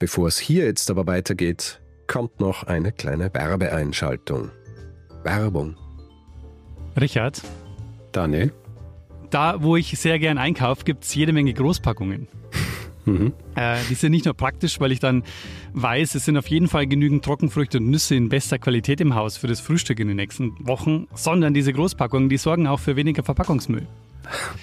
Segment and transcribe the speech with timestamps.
[0.00, 4.50] Bevor es hier jetzt aber weitergeht, kommt noch eine kleine Werbeeinschaltung.
[5.22, 5.76] Werbung.
[6.98, 7.42] Richard,
[8.10, 8.52] Daniel?
[9.30, 12.28] da wo ich sehr gern einkaufe, gibt es jede Menge Großpackungen.
[13.06, 13.32] Mhm.
[13.54, 15.24] Äh, die sind nicht nur praktisch, weil ich dann
[15.72, 19.38] weiß, es sind auf jeden Fall genügend Trockenfrüchte und Nüsse in bester Qualität im Haus
[19.38, 23.22] für das Frühstück in den nächsten Wochen, sondern diese Großpackungen, die sorgen auch für weniger
[23.22, 23.86] Verpackungsmüll.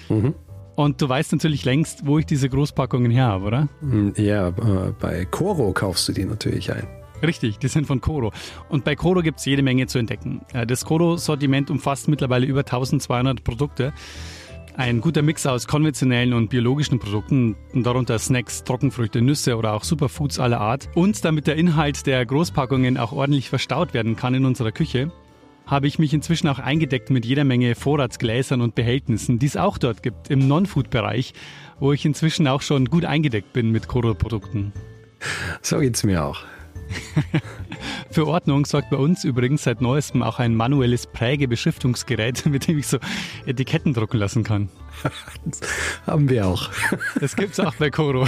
[0.08, 0.34] Mhm.
[0.78, 3.68] Und du weißt natürlich längst, wo ich diese Großpackungen her habe, oder?
[3.80, 6.86] Hm, Ja, äh, bei Coro kaufst du die natürlich ein.
[7.20, 8.30] Richtig, die sind von Coro.
[8.68, 10.42] Und bei Coro gibt es jede Menge zu entdecken.
[10.52, 13.92] Äh, Das Coro-Sortiment umfasst mittlerweile über 1200 Produkte.
[14.76, 20.38] Ein guter Mix aus konventionellen und biologischen Produkten, darunter Snacks, Trockenfrüchte, Nüsse oder auch Superfoods
[20.38, 20.88] aller Art.
[20.94, 25.10] Und damit der Inhalt der Großpackungen auch ordentlich verstaut werden kann in unserer Küche,
[25.68, 29.78] habe ich mich inzwischen auch eingedeckt mit jeder Menge Vorratsgläsern und Behältnissen, die es auch
[29.78, 31.34] dort gibt im Non-Food-Bereich,
[31.78, 34.72] wo ich inzwischen auch schon gut eingedeckt bin mit Coro-Produkten.
[35.62, 36.40] So geht's mir auch.
[38.10, 42.86] Für Ordnung sorgt bei uns übrigens seit neuestem auch ein manuelles Prägebeschriftungsgerät, mit dem ich
[42.86, 42.98] so
[43.44, 44.70] Etiketten drucken lassen kann.
[45.44, 45.60] Das
[46.06, 46.70] haben wir auch.
[47.20, 48.26] Das gibt's auch bei Coro.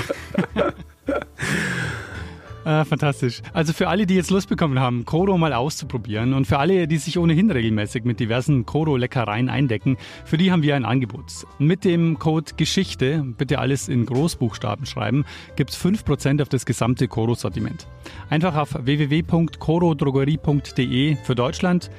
[2.64, 3.42] Ah, fantastisch.
[3.54, 6.98] Also für alle, die jetzt Lust bekommen haben, Koro mal auszuprobieren und für alle, die
[6.98, 11.46] sich ohnehin regelmäßig mit diversen Koro-Leckereien eindecken, für die haben wir ein Angebot.
[11.58, 15.24] Mit dem Code Geschichte, bitte alles in Großbuchstaben schreiben,
[15.56, 17.86] gibt's 5% auf das gesamte Koro-Sortiment.
[18.28, 21.90] Einfach auf www.korodrogerie.de für Deutschland,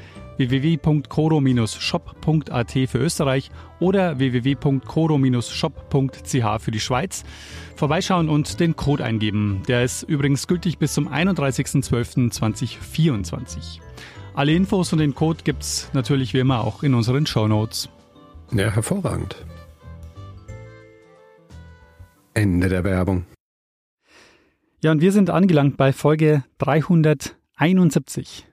[0.50, 7.24] www.koro-shop.at für Österreich oder www.koro-shop.ch für die Schweiz.
[7.76, 9.64] Vorbeischauen und den Code eingeben.
[9.68, 13.80] Der ist übrigens gültig bis zum 31.12.2024.
[14.34, 17.90] Alle Infos und den Code gibt's natürlich wie immer auch in unseren Shownotes.
[18.52, 19.36] Ja, hervorragend.
[22.34, 23.26] Ende der Werbung.
[24.82, 28.48] Ja, und wir sind angelangt bei Folge 371.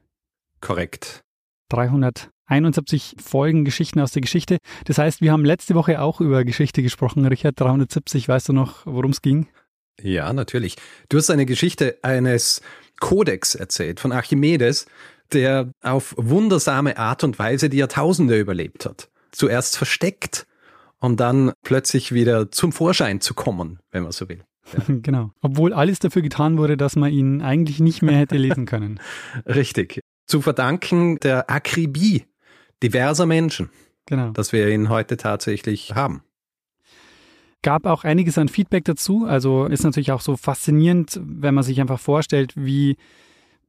[0.61, 1.23] Korrekt.
[1.69, 4.59] 371 Folgen Geschichten aus der Geschichte.
[4.85, 7.27] Das heißt, wir haben letzte Woche auch über Geschichte gesprochen.
[7.27, 9.49] Richard, 370, weißt du noch, worum es ging?
[10.01, 10.77] Ja, natürlich.
[11.09, 12.63] Du hast eine Geschichte eines
[13.01, 14.87] Kodex erzählt von Archimedes,
[15.33, 19.11] der auf wundersame Art und Weise die Jahrtausende überlebt hat.
[19.33, 20.47] Zuerst versteckt,
[21.01, 24.43] um dann plötzlich wieder zum Vorschein zu kommen, wenn man so will.
[25.03, 25.33] Genau.
[25.41, 29.01] Obwohl alles dafür getan wurde, dass man ihn eigentlich nicht mehr hätte lesen können.
[29.47, 30.01] Richtig.
[30.29, 32.25] Zu verdanken der Akribie
[32.83, 33.71] diverser Menschen,
[34.07, 34.31] Genau.
[34.31, 36.23] dass wir ihn heute tatsächlich haben.
[37.63, 39.25] Gab auch einiges an Feedback dazu.
[39.27, 42.97] Also ist natürlich auch so faszinierend, wenn man sich einfach vorstellt, wie,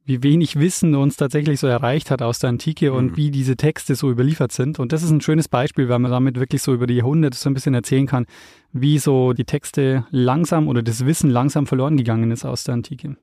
[0.05, 3.17] wie wenig Wissen uns tatsächlich so erreicht hat aus der Antike und Mhm.
[3.17, 4.77] wie diese Texte so überliefert sind.
[4.79, 7.49] Und das ist ein schönes Beispiel, weil man damit wirklich so über die Jahrhunderte so
[7.49, 8.27] ein bisschen erzählen kann,
[8.71, 13.17] wie so die Texte langsam oder das Wissen langsam verloren gegangen ist aus der Antike.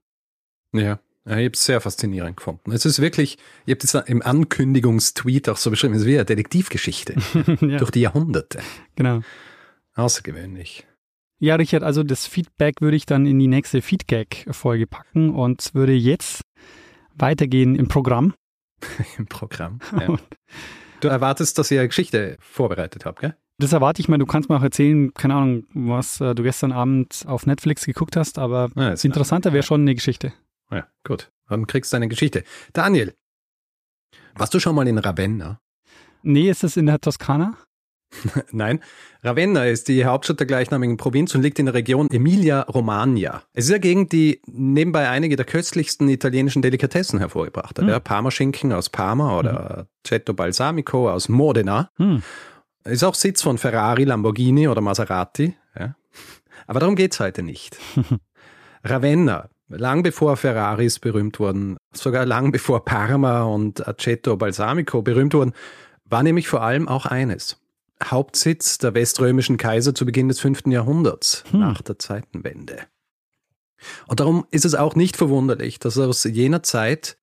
[0.72, 0.98] Ja.
[1.26, 2.70] Ja, ich habe es sehr faszinierend gefunden.
[2.72, 6.24] Es ist wirklich, ich habe das im Ankündigungstweet auch so beschrieben, es ist wie eine
[6.24, 7.16] Detektivgeschichte
[7.60, 8.60] ja, durch die Jahrhunderte.
[8.94, 9.20] genau.
[9.94, 10.86] Außergewöhnlich.
[11.38, 15.92] Ja, Richard, also das Feedback würde ich dann in die nächste Feedback-Folge packen und würde
[15.94, 16.42] jetzt
[17.14, 18.34] weitergehen im Programm.
[19.18, 19.80] Im Programm.
[19.98, 20.16] Ja.
[21.00, 23.36] Du erwartest, dass ich eine Geschichte vorbereitet habe, gell?
[23.58, 24.16] Das erwarte ich mal.
[24.16, 28.16] Du kannst mir auch erzählen, keine Ahnung, was äh, du gestern Abend auf Netflix geguckt
[28.16, 30.32] hast, aber Ja, ist- interessanter wäre schon eine Geschichte.
[30.70, 31.30] Ja, gut.
[31.48, 32.44] Dann kriegst du eine Geschichte.
[32.72, 33.14] Daniel,
[34.34, 35.60] warst du schon mal in Ravenna?
[36.22, 37.56] Nee, ist es in der Toskana?
[38.52, 38.80] Nein,
[39.22, 43.42] Ravenna ist die Hauptstadt der gleichnamigen Provinz und liegt in der Region Emilia-Romagna.
[43.52, 47.84] Es ist eine Gegend, die nebenbei einige der köstlichsten italienischen Delikatessen hervorgebracht hat.
[47.84, 47.88] Hm.
[47.88, 51.90] Ja, Parmaschinken aus Parma oder Cetto Balsamico aus Modena.
[51.96, 52.22] Hm.
[52.84, 55.54] Ist auch Sitz von Ferrari, Lamborghini oder Maserati.
[55.78, 55.96] Ja.
[56.66, 57.76] Aber darum geht's heute nicht.
[58.84, 65.52] Ravenna, lang bevor Ferraris berühmt wurden, sogar lang bevor Parma und Aceto Balsamico berühmt wurden,
[66.04, 67.58] war nämlich vor allem auch eines.
[68.02, 70.66] Hauptsitz der weströmischen Kaiser zu Beginn des 5.
[70.66, 71.60] Jahrhunderts, Hm.
[71.60, 72.80] nach der Zeitenwende.
[74.06, 77.18] Und darum ist es auch nicht verwunderlich, dass aus jener Zeit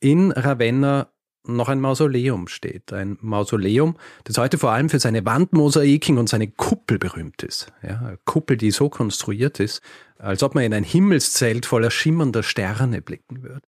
[0.00, 1.08] in Ravenna
[1.46, 2.92] noch ein Mausoleum steht.
[2.92, 7.70] Ein Mausoleum, das heute vor allem für seine Wandmosaiken und seine Kuppel berühmt ist.
[7.82, 9.82] Ja, eine Kuppel, die so konstruiert ist,
[10.24, 13.66] als ob man in ein Himmelszelt voller schimmernder Sterne blicken würde.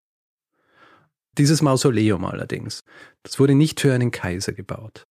[1.37, 2.83] Dieses Mausoleum allerdings,
[3.23, 5.07] das wurde nicht für einen Kaiser gebaut.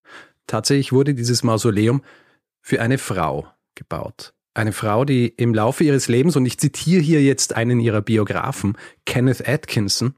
[0.47, 2.03] Tatsächlich wurde dieses Mausoleum
[2.61, 3.47] für eine Frau
[3.77, 4.35] gebaut.
[4.55, 8.77] Eine Frau, die im Laufe ihres Lebens, und ich zitiere hier jetzt einen ihrer Biografen,
[9.05, 10.15] Kenneth Atkinson,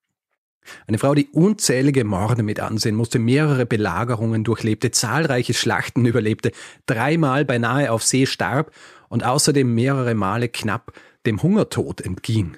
[0.87, 6.53] eine Frau, die unzählige Morde mit ansehen musste, mehrere Belagerungen durchlebte, zahlreiche Schlachten überlebte,
[6.87, 8.71] dreimal beinahe auf See starb
[9.09, 10.93] und außerdem mehrere Male knapp
[11.27, 12.57] dem Hungertod entging.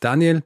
[0.00, 0.42] Daniel,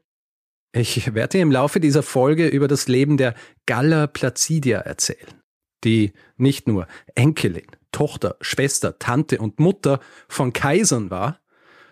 [0.72, 3.34] ich werde dir im Laufe dieser Folge über das Leben der
[3.66, 5.40] Galla Placidia erzählen,
[5.84, 11.38] die nicht nur Enkelin, Tochter, Schwester, Tante und Mutter von Kaisern war,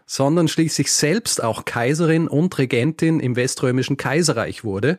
[0.04, 4.98] sondern schließlich selbst auch Kaiserin und Regentin im Weströmischen Kaiserreich wurde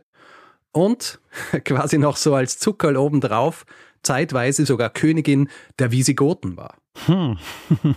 [0.72, 1.20] und
[1.66, 3.66] quasi noch so als Zuckerl obendrauf
[4.04, 6.78] zeitweise sogar Königin der Visigoten war.
[7.06, 7.38] Hm.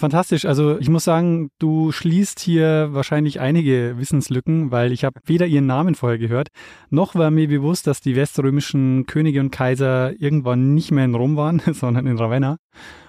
[0.00, 0.46] Fantastisch.
[0.46, 5.66] Also ich muss sagen, du schließt hier wahrscheinlich einige Wissenslücken, weil ich habe weder ihren
[5.66, 6.48] Namen vorher gehört,
[6.88, 11.36] noch war mir bewusst, dass die weströmischen Könige und Kaiser irgendwann nicht mehr in Rom
[11.36, 12.56] waren, sondern in Ravenna.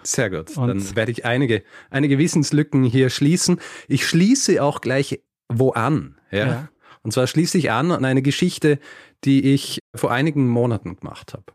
[0.04, 0.57] Sehr gut.
[0.57, 3.62] Und Dann werde ich einige, einige Wissenslücken hier schließen.
[3.88, 6.18] Ich schließe auch gleich wo an.
[6.30, 6.46] Ja?
[6.46, 6.69] ja.
[7.04, 8.80] Und zwar schließe ich an an eine Geschichte,
[9.24, 11.46] die ich vor einigen Monaten gemacht habe.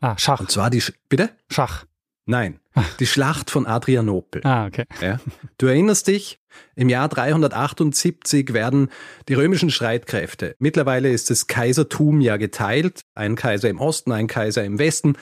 [0.00, 0.40] Ah, Schach.
[0.40, 1.30] Und zwar die, Sch bitte?
[1.50, 1.86] Schach.
[2.28, 2.58] Nein,
[2.98, 4.42] die Schlacht von Adrianopel.
[4.44, 4.84] Ah, okay.
[5.00, 5.20] Ja.
[5.58, 6.40] Du erinnerst dich,
[6.74, 8.90] im Jahr 378 werden
[9.28, 14.64] die römischen Streitkräfte, mittlerweile ist das Kaisertum ja geteilt, ein Kaiser im Osten, ein Kaiser
[14.64, 15.16] im Westen.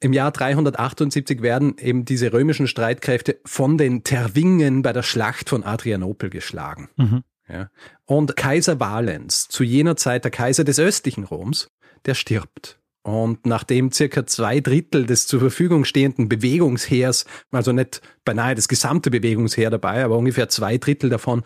[0.00, 5.64] Im Jahr 378 werden eben diese römischen Streitkräfte von den Tervingen bei der Schlacht von
[5.64, 6.88] Adrianopel geschlagen.
[6.96, 7.24] Mhm.
[7.52, 7.70] Ja.
[8.06, 11.70] Und Kaiser Valens, zu jener Zeit der Kaiser des östlichen Roms,
[12.06, 12.78] der stirbt.
[13.02, 19.10] Und nachdem circa zwei Drittel des zur Verfügung stehenden Bewegungsheers, also nicht beinahe das gesamte
[19.10, 21.42] Bewegungsheer dabei, aber ungefähr zwei Drittel davon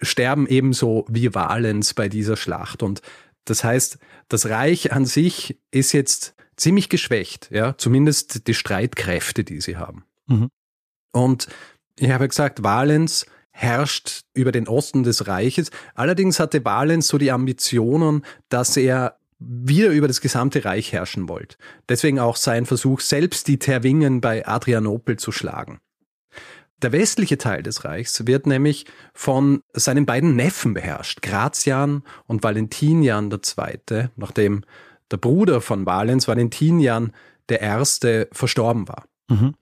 [0.00, 2.82] sterben ebenso wie Valens bei dieser Schlacht.
[2.82, 3.00] Und
[3.46, 9.60] das heißt, das Reich an sich ist jetzt ziemlich geschwächt, ja, zumindest die Streitkräfte, die
[9.60, 10.04] sie haben.
[10.26, 10.50] Mhm.
[11.12, 11.48] Und
[11.96, 13.26] ich habe gesagt, Valens
[13.58, 15.70] herrscht über den Osten des Reiches.
[15.96, 21.58] Allerdings hatte Valens so die Ambitionen, dass er wieder über das gesamte Reich herrschen wollt.
[21.88, 25.80] Deswegen auch sein Versuch, selbst die Tervingen bei Adrianopel zu schlagen.
[26.82, 33.28] Der westliche Teil des Reichs wird nämlich von seinen beiden Neffen beherrscht, Gratian und Valentinian
[33.32, 34.62] II., nachdem
[35.10, 37.12] der Bruder von Valens, Valentinian
[37.50, 39.08] I., verstorben war.
[39.28, 39.54] Mhm.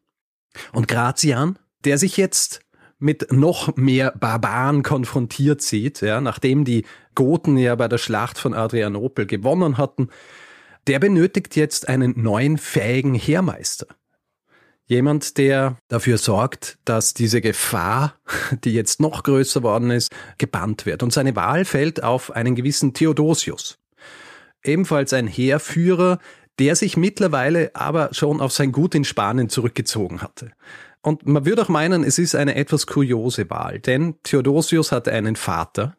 [0.73, 2.61] Und Gratian, der sich jetzt
[2.99, 6.85] mit noch mehr Barbaren konfrontiert sieht, ja, nachdem die
[7.15, 10.09] Goten ja bei der Schlacht von Adrianopel gewonnen hatten,
[10.87, 13.87] der benötigt jetzt einen neuen fähigen Heermeister.
[14.89, 18.15] Jemand, der dafür sorgt, dass diese Gefahr,
[18.65, 21.03] die jetzt noch größer worden ist, gebannt wird.
[21.03, 23.79] Und seine Wahl fällt auf einen gewissen Theodosius.
[24.63, 26.21] Ebenfalls ein Heerführer,
[26.61, 30.53] der sich mittlerweile aber schon auf sein Gut in Spanien zurückgezogen hatte.
[31.07, 35.37] Und man würde auch meinen, es ist eine etwas kuriose Wahl, denn Theodosius hatte einen
[35.37, 35.97] Vater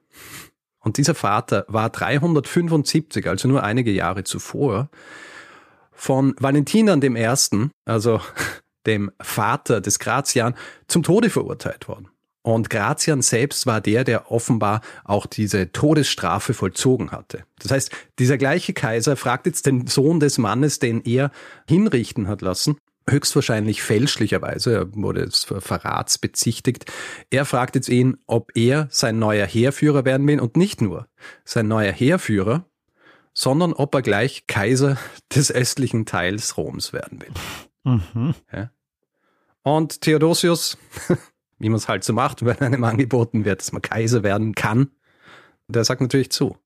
[0.79, 4.89] und dieser Vater war 375, also nur einige Jahre zuvor,
[5.93, 8.19] von Valentinian I., also
[8.85, 10.55] dem Vater des Gratian,
[10.89, 12.09] zum Tode verurteilt worden.
[12.41, 17.45] Und Gratian selbst war der, der offenbar auch diese Todesstrafe vollzogen hatte.
[17.59, 21.31] Das heißt, dieser gleiche Kaiser fragt jetzt den Sohn des Mannes, den er
[21.65, 22.75] hinrichten hat lassen,
[23.09, 26.91] höchstwahrscheinlich fälschlicherweise, er wurde des Verrats bezichtigt.
[27.29, 31.07] Er fragt jetzt ihn, ob er sein neuer Heerführer werden will und nicht nur
[31.45, 32.65] sein neuer Heerführer,
[33.33, 34.97] sondern ob er gleich Kaiser
[35.35, 37.33] des östlichen Teils Roms werden will.
[37.83, 38.35] Mhm.
[38.51, 38.71] Ja.
[39.63, 40.77] Und Theodosius,
[41.59, 44.91] wie man es halt so macht, wenn einem angeboten wird, dass man Kaiser werden kann,
[45.67, 46.57] der sagt natürlich zu.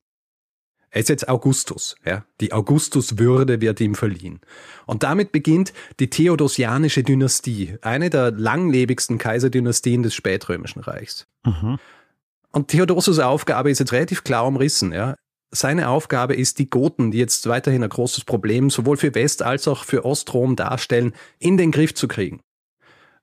[0.94, 2.24] Er ist jetzt Augustus, ja.
[2.42, 4.40] Die Augustuswürde wird ihm verliehen.
[4.84, 11.26] Und damit beginnt die Theodosianische Dynastie, eine der langlebigsten Kaiserdynastien des spätrömischen Reichs.
[11.44, 11.78] Mhm.
[12.52, 15.16] Und Theodosius' Aufgabe ist jetzt relativ klar umrissen, ja.
[15.50, 19.68] Seine Aufgabe ist, die Goten, die jetzt weiterhin ein großes Problem sowohl für West- als
[19.68, 22.40] auch für Ostrom darstellen, in den Griff zu kriegen.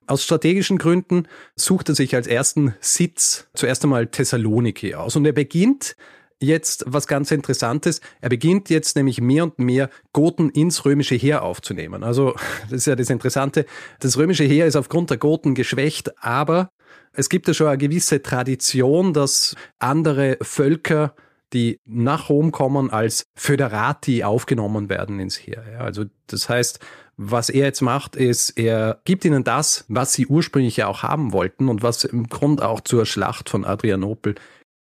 [0.08, 5.34] Aus strategischen Gründen sucht er sich als ersten Sitz zuerst einmal Thessaloniki aus und er
[5.34, 5.96] beginnt
[6.42, 8.02] jetzt was ganz Interessantes.
[8.22, 12.04] Er beginnt jetzt nämlich mehr und mehr Goten ins römische Heer aufzunehmen.
[12.04, 13.66] Also das ist ja das Interessante.
[14.00, 16.72] Das römische Heer ist aufgrund der Goten geschwächt, aber
[17.14, 21.16] es gibt ja schon eine gewisse Tradition, dass andere Völker
[21.54, 25.64] die nach Rom kommen, als Föderati aufgenommen werden ins Heer.
[25.80, 26.80] Also das heißt,
[27.18, 31.34] was er jetzt macht, ist, er gibt ihnen das, was sie ursprünglich ja auch haben
[31.34, 34.36] wollten und was im Grund auch zur Schlacht von Adrianopel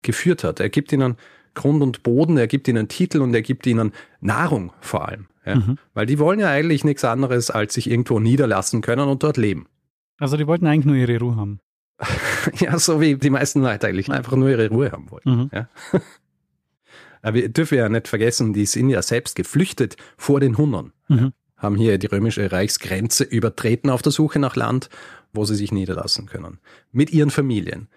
[0.03, 0.61] geführt hat.
[0.61, 1.17] Er gibt ihnen
[1.57, 5.27] Grund und Boden, er gibt ihnen Titel und er gibt ihnen Nahrung vor allem.
[5.45, 5.57] Ja?
[5.57, 5.79] Mhm.
[5.93, 9.67] Weil die wollen ja eigentlich nichts anderes, als sich irgendwo niederlassen können und dort leben.
[10.19, 11.59] Also die wollten eigentlich nur ihre Ruhe haben.
[12.61, 15.31] ja, so wie die meisten Leute eigentlich einfach nur ihre Ruhe haben wollten.
[15.31, 15.51] Mhm.
[15.53, 15.69] Ja?
[17.23, 20.93] Aber wir dürfen ja nicht vergessen, die sind ja selbst geflüchtet vor den Hunnern.
[21.09, 24.91] Mhm haben hier die römische Reichsgrenze übertreten auf der Suche nach Land,
[25.33, 26.59] wo sie sich niederlassen können.
[26.93, 27.89] Mit ihren Familien.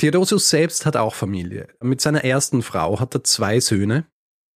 [0.00, 1.68] Theodosius selbst hat auch Familie.
[1.82, 4.06] Mit seiner ersten Frau hat er zwei Söhne.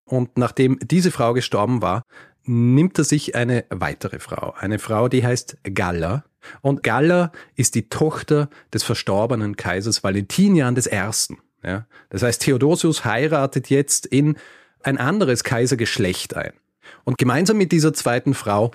[0.03, 2.01] Und nachdem diese Frau gestorben war,
[2.45, 4.55] nimmt er sich eine weitere Frau.
[4.57, 6.23] Eine Frau, die heißt Galla.
[6.61, 11.35] Und Galla ist die Tochter des verstorbenen Kaisers Valentinian I.
[11.63, 11.85] Ja?
[12.09, 14.37] Das heißt, Theodosius heiratet jetzt in
[14.81, 16.53] ein anderes Kaisergeschlecht ein.
[17.03, 18.71] Und gemeinsam mit dieser zweiten Frau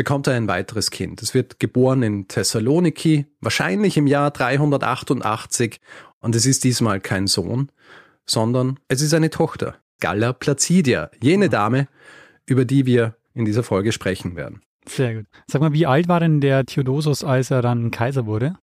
[0.00, 1.20] bekommt er ein weiteres Kind.
[1.20, 5.78] Es wird geboren in Thessaloniki, wahrscheinlich im Jahr 388.
[6.20, 7.70] Und es ist diesmal kein Sohn,
[8.24, 11.86] sondern es ist eine Tochter, Galla Placidia, jene Dame,
[12.46, 14.62] über die wir in dieser Folge sprechen werden.
[14.88, 15.26] Sehr gut.
[15.48, 18.56] Sag mal, wie alt war denn der Theodosius, als er dann Kaiser wurde?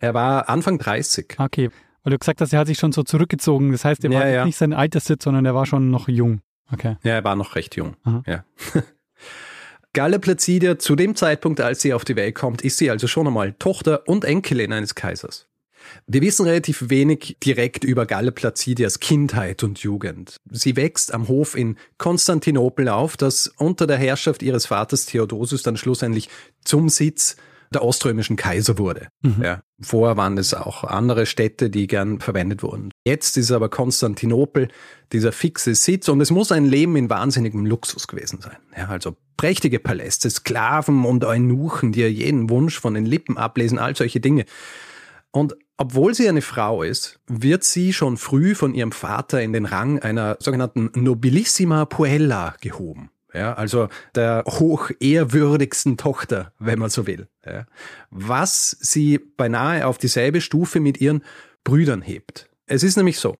[0.00, 1.36] Er war Anfang 30.
[1.38, 1.70] Okay,
[2.02, 3.70] weil du gesagt hast, er hat sich schon so zurückgezogen.
[3.70, 4.44] Das heißt, er ja, war ja.
[4.44, 6.40] nicht sein Alterssitz, sondern er war schon noch jung.
[6.72, 6.96] Okay.
[7.04, 7.94] Ja, er war noch recht jung.
[8.02, 8.24] Aha.
[8.26, 8.44] Ja.
[9.96, 13.26] Galla Placidia, zu dem Zeitpunkt, als sie auf die Welt kommt, ist sie also schon
[13.26, 15.46] einmal Tochter und Enkelin eines Kaisers.
[16.06, 20.36] Wir wissen relativ wenig direkt über Galla Placidias Kindheit und Jugend.
[20.50, 25.78] Sie wächst am Hof in Konstantinopel auf, das unter der Herrschaft ihres Vaters Theodosius dann
[25.78, 26.28] schlussendlich
[26.62, 27.36] zum Sitz
[27.72, 29.08] der oströmischen Kaiser wurde.
[29.22, 29.42] Mhm.
[29.42, 29.62] Ja.
[29.80, 32.90] Vorher waren es auch andere Städte, die gern verwendet wurden.
[33.06, 34.68] Jetzt ist aber Konstantinopel
[35.12, 38.58] dieser fixe Sitz und es muss ein Leben in wahnsinnigem Luxus gewesen sein.
[38.76, 43.78] Ja, also prächtige Paläste, Sklaven und Eunuchen, die ihr jeden Wunsch von den Lippen ablesen,
[43.78, 44.44] all solche Dinge.
[45.30, 49.66] Und obwohl sie eine Frau ist, wird sie schon früh von ihrem Vater in den
[49.66, 53.10] Rang einer sogenannten Nobilissima Puella gehoben.
[53.34, 57.28] Ja, also der hochehrwürdigsten Tochter, wenn man so will.
[57.44, 57.66] Ja,
[58.10, 61.22] was sie beinahe auf dieselbe Stufe mit ihren
[61.62, 62.48] Brüdern hebt.
[62.66, 63.36] Es ist nämlich so,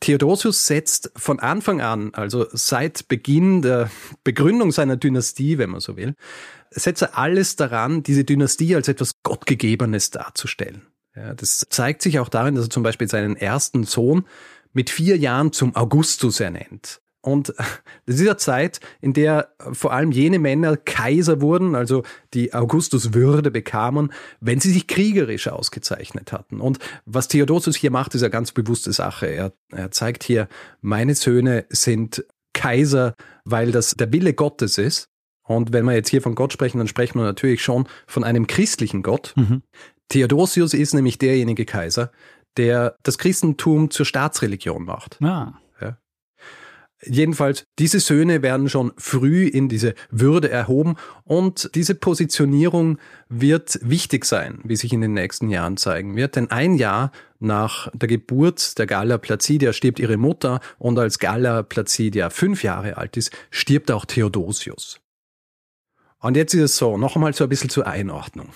[0.00, 3.90] Theodosius setzt von Anfang an, also seit Beginn der
[4.24, 6.14] Begründung seiner Dynastie, wenn man so will,
[6.70, 10.86] setzt er alles daran, diese Dynastie als etwas Gottgegebenes darzustellen.
[11.14, 14.26] Ja, das zeigt sich auch darin, dass er zum Beispiel seinen ersten Sohn
[14.72, 17.00] mit vier Jahren zum Augustus ernennt.
[17.22, 17.48] Und
[18.06, 22.02] das ist eine Zeit, in der vor allem jene Männer Kaiser wurden, also
[22.34, 26.60] die Augustus-Würde bekamen, wenn sie sich kriegerisch ausgezeichnet hatten.
[26.60, 29.26] Und was Theodosius hier macht, ist eine ganz bewusste Sache.
[29.26, 30.48] Er, er zeigt hier,
[30.80, 35.08] meine Söhne sind Kaiser, weil das der Wille Gottes ist.
[35.44, 38.46] Und wenn wir jetzt hier von Gott sprechen, dann sprechen wir natürlich schon von einem
[38.46, 39.32] christlichen Gott.
[39.36, 39.62] Mhm.
[40.08, 42.12] Theodosius ist nämlich derjenige Kaiser,
[42.56, 45.18] der das Christentum zur Staatsreligion macht.
[45.22, 45.59] Ah.
[47.02, 52.98] Jedenfalls, diese Söhne werden schon früh in diese Würde erhoben und diese Positionierung
[53.30, 56.36] wird wichtig sein, wie sich in den nächsten Jahren zeigen wird.
[56.36, 61.62] Denn ein Jahr nach der Geburt der Galla Placidia stirbt ihre Mutter und als Galla
[61.62, 65.00] Placidia fünf Jahre alt ist, stirbt auch Theodosius.
[66.18, 68.50] Und jetzt ist es so, noch einmal so ein bisschen zur Einordnung.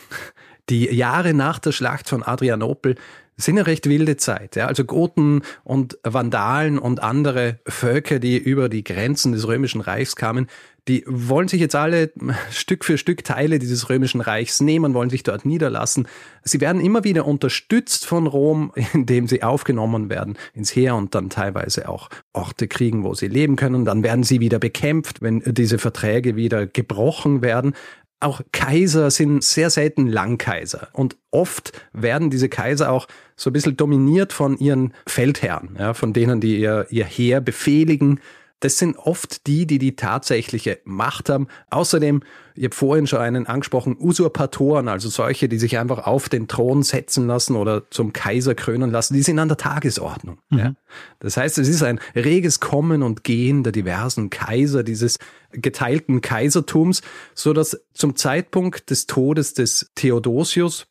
[0.69, 2.97] Die Jahre nach der Schlacht von Adrianopel
[3.37, 4.57] sind eine recht wilde Zeit.
[4.57, 4.67] Ja?
[4.67, 10.49] Also Goten und Vandalen und andere Völker, die über die Grenzen des Römischen Reichs kamen,
[10.87, 12.13] die wollen sich jetzt alle
[12.51, 16.07] Stück für Stück Teile dieses Römischen Reichs nehmen, wollen sich dort niederlassen.
[16.43, 21.31] Sie werden immer wieder unterstützt von Rom, indem sie aufgenommen werden ins Heer und dann
[21.31, 23.87] teilweise auch Orte kriegen, wo sie leben können.
[23.87, 27.75] Dann werden sie wieder bekämpft, wenn diese Verträge wieder gebrochen werden
[28.21, 30.89] auch Kaiser sind sehr selten Langkaiser.
[30.93, 36.13] Und oft werden diese Kaiser auch so ein bisschen dominiert von ihren Feldherren, ja, von
[36.13, 38.21] denen, die ihr, ihr Heer befehligen
[38.65, 41.49] das sind oft die, die die tatsächliche Macht haben.
[41.69, 42.23] Außerdem,
[42.55, 46.83] ich habe vorhin schon einen angesprochen, Usurpatoren, also solche, die sich einfach auf den Thron
[46.83, 50.39] setzen lassen oder zum Kaiser krönen lassen, die sind an der Tagesordnung.
[50.49, 50.59] Mhm.
[50.59, 50.75] Ja.
[51.19, 55.19] Das heißt, es ist ein reges Kommen und Gehen der diversen Kaiser, dieses
[55.53, 57.03] geteilten Kaisertums,
[57.35, 60.87] so dass zum Zeitpunkt des Todes des Theodosius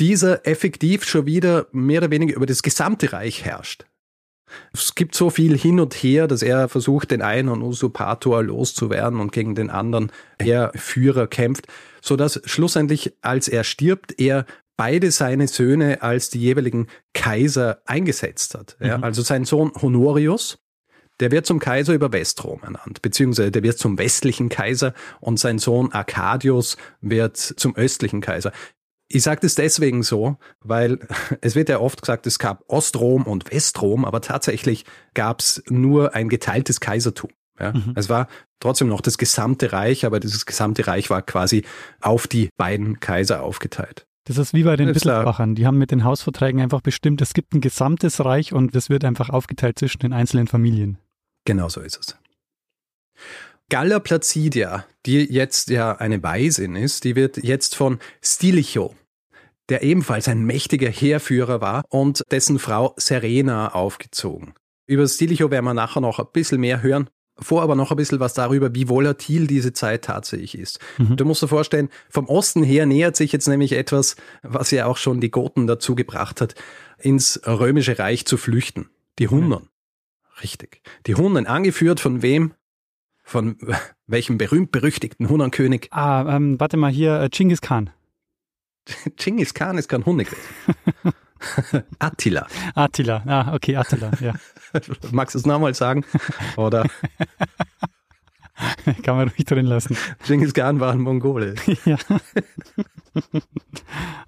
[0.00, 3.86] dieser effektiv schon wieder mehr oder weniger über das gesamte Reich herrscht.
[4.72, 9.32] Es gibt so viel hin und her, dass er versucht, den einen Usurpator loszuwerden und
[9.32, 11.66] gegen den anderen Heerführer kämpft,
[12.00, 18.54] so dass schlussendlich, als er stirbt, er beide seine Söhne als die jeweiligen Kaiser eingesetzt
[18.54, 18.76] hat.
[18.80, 19.04] Ja, mhm.
[19.04, 20.58] Also sein Sohn Honorius,
[21.18, 25.58] der wird zum Kaiser über Westrom ernannt, beziehungsweise der wird zum westlichen Kaiser und sein
[25.58, 28.52] Sohn Arcadius wird zum östlichen Kaiser.
[29.08, 30.98] Ich sage das deswegen so, weil
[31.40, 34.84] es wird ja oft gesagt, es gab Ostrom und Westrom, aber tatsächlich
[35.14, 37.30] gab es nur ein geteiltes Kaisertum.
[37.58, 37.72] Ja?
[37.72, 37.92] Mhm.
[37.94, 38.28] Es war
[38.60, 41.64] trotzdem noch das gesamte Reich, aber dieses gesamte Reich war quasi
[42.00, 44.06] auf die beiden Kaiser aufgeteilt.
[44.24, 45.54] Das ist wie bei den Wittelsbachern.
[45.54, 49.04] Die haben mit den Hausverträgen einfach bestimmt, es gibt ein gesamtes Reich und das wird
[49.04, 50.98] einfach aufgeteilt zwischen den einzelnen Familien.
[51.44, 52.16] Genau so ist es.
[53.68, 58.94] Galla Placidia, die jetzt ja eine Weisin ist, die wird jetzt von Stilicho,
[59.68, 64.54] der ebenfalls ein mächtiger Heerführer war, und dessen Frau Serena aufgezogen.
[64.86, 67.10] Über Stilicho werden wir nachher noch ein bisschen mehr hören.
[67.38, 70.78] Vor aber noch ein bisschen was darüber, wie volatil diese Zeit tatsächlich ist.
[70.96, 71.16] Mhm.
[71.16, 74.96] Du musst dir vorstellen, vom Osten her nähert sich jetzt nämlich etwas, was ja auch
[74.96, 76.54] schon die Goten dazu gebracht hat,
[76.98, 78.88] ins römische Reich zu flüchten.
[79.18, 79.68] Die Hunnen.
[80.42, 80.80] Richtig.
[81.06, 82.54] Die Hunnen, angeführt von wem?
[83.26, 83.58] Von
[84.06, 85.88] welchem berühmt-berüchtigten Hunnenkönig?
[85.90, 87.90] Ah, ähm, warte mal hier, äh, Genghis Khan.
[89.16, 90.26] Genghis Khan ist kein Hunde
[91.98, 92.46] Attila.
[92.76, 94.32] Attila, ah, okay, Attila, ja.
[95.10, 96.04] Magst du es nochmal sagen?
[96.56, 96.86] Oder?
[99.02, 99.96] Kann man ruhig drin lassen.
[100.24, 101.56] Genghis Khan war ein Mongole.
[101.84, 101.98] ja.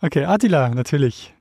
[0.02, 1.32] Okay, Attila, natürlich.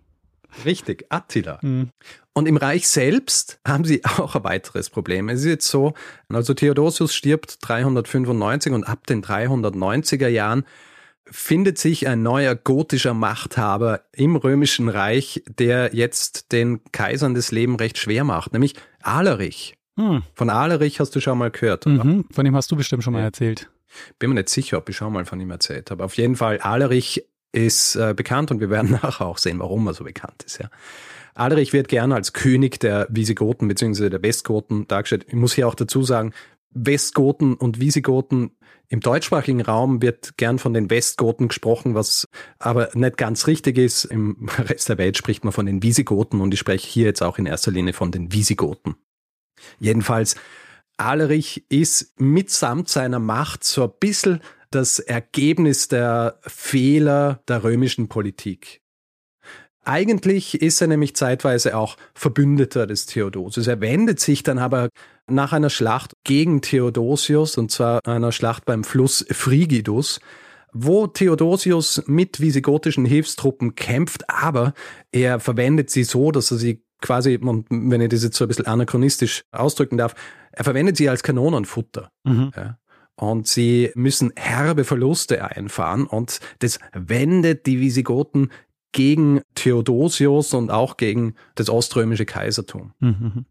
[0.66, 1.60] Richtig, Attila.
[1.62, 1.89] Mhm.
[2.34, 5.30] Und im Reich selbst haben sie auch ein weiteres Problem.
[5.30, 5.94] Es ist jetzt so,
[6.30, 10.66] also Theodosius stirbt 395 und ab den 390er Jahren
[11.30, 17.75] findet sich ein neuer gotischer Machthaber im römischen Reich, der jetzt den Kaisern das Leben
[17.75, 19.75] recht schwer macht, nämlich Alarich.
[19.98, 20.24] Hm.
[20.36, 22.04] Von Alarich hast du schon mal gehört, oder?
[22.04, 23.70] Mhm, von ihm hast du bestimmt schon mal erzählt.
[24.20, 26.04] Bin mir nicht sicher, ob ich schon mal von ihm erzählt habe.
[26.04, 29.94] Auf jeden Fall, Alarich ist äh, bekannt und wir werden nachher auch sehen, warum er
[29.94, 30.60] so bekannt ist.
[30.60, 30.70] Ja.
[31.34, 34.10] Alarich wird gerne als König der Visigoten bzw.
[34.10, 35.25] der Westgoten dargestellt.
[35.27, 36.34] Ich muss hier auch dazu sagen,
[36.72, 38.51] Westgoten und Visigoten
[38.89, 42.27] im deutschsprachigen Raum wird gern von den Westgoten gesprochen, was
[42.58, 44.06] aber nicht ganz richtig ist.
[44.06, 47.38] Im Rest der Welt spricht man von den Visigoten und ich spreche hier jetzt auch
[47.38, 48.96] in erster Linie von den Visigoten.
[49.79, 50.36] Jedenfalls,
[50.98, 58.82] Alerich ist mitsamt seiner Macht so ein bisschen das Ergebnis der Fehler der römischen Politik.
[59.84, 63.68] Eigentlich ist er nämlich zeitweise auch Verbündeter des Theodosius.
[63.68, 64.90] Er wendet sich dann aber
[65.27, 70.20] nach einer Schlacht gegen Theodosius, und zwar einer Schlacht beim Fluss Frigidus,
[70.74, 74.74] wo Theodosius mit visigotischen Hilfstruppen kämpft, aber
[75.12, 78.68] er verwendet sie so, dass er sie quasi, wenn ich das jetzt so ein bisschen
[78.68, 80.16] anachronistisch ausdrücken darf,
[80.51, 82.12] er verwendet sie als Kanonenfutter.
[82.25, 82.51] Mhm.
[82.56, 82.77] Ja.
[83.20, 88.51] Und sie müssen herbe Verluste einfahren und das wendet die Visigoten
[88.92, 92.94] gegen Theodosius und auch gegen das oströmische Kaisertum.
[93.00, 93.46] Mhm.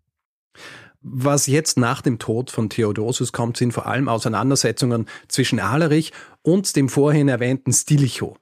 [1.02, 6.74] Was jetzt nach dem Tod von Theodosius kommt, sind vor allem Auseinandersetzungen zwischen Alerich und
[6.74, 8.36] dem vorhin erwähnten Stilicho.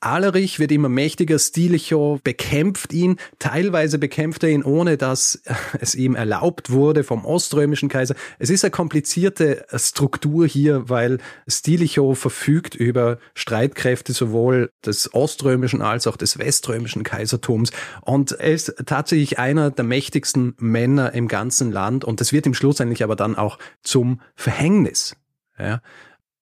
[0.00, 5.42] Alerich wird immer mächtiger, Stilicho bekämpft ihn, teilweise bekämpft er ihn, ohne dass
[5.80, 8.14] es ihm erlaubt wurde vom oströmischen Kaiser.
[8.38, 16.06] Es ist eine komplizierte Struktur hier, weil Stilicho verfügt über Streitkräfte sowohl des oströmischen als
[16.06, 17.70] auch des weströmischen Kaisertums
[18.02, 22.54] und er ist tatsächlich einer der mächtigsten Männer im ganzen Land und das wird im
[22.54, 25.16] Schluss eigentlich aber dann auch zum Verhängnis.
[25.58, 25.80] Ja,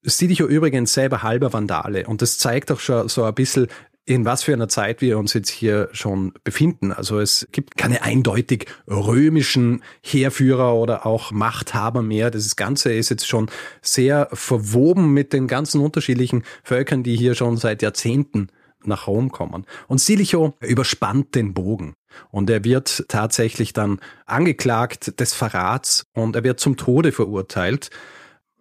[0.06, 3.68] Stilicho übrigens selber halber Vandale und das zeigt auch schon so ein bisschen,
[4.06, 6.92] in was für einer Zeit wir uns jetzt hier schon befinden.
[6.92, 12.30] Also es gibt keine eindeutig römischen Heerführer oder auch Machthaber mehr.
[12.30, 13.50] Das Ganze ist jetzt schon
[13.82, 18.48] sehr verwoben mit den ganzen unterschiedlichen Völkern, die hier schon seit Jahrzehnten
[18.84, 19.66] nach Rom kommen.
[19.88, 21.96] Und Stilicho überspannt den Bogen.
[22.30, 27.90] Und er wird tatsächlich dann angeklagt des Verrats und er wird zum Tode verurteilt.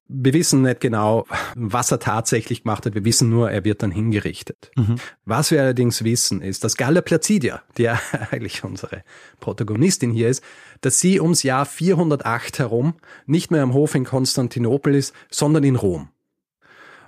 [0.08, 2.94] Wir wissen nicht genau, was er tatsächlich gemacht hat.
[2.94, 4.72] Wir wissen nur, er wird dann hingerichtet.
[4.76, 4.98] Mhm.
[5.26, 8.00] Was wir allerdings wissen, ist, dass Galla Placidia, die ja
[8.32, 9.04] eigentlich unsere
[9.40, 10.44] Protagonistin hier ist,
[10.82, 12.94] dass sie ums Jahr 408 herum
[13.26, 16.10] nicht mehr am Hof in Konstantinopel ist, sondern in Rom.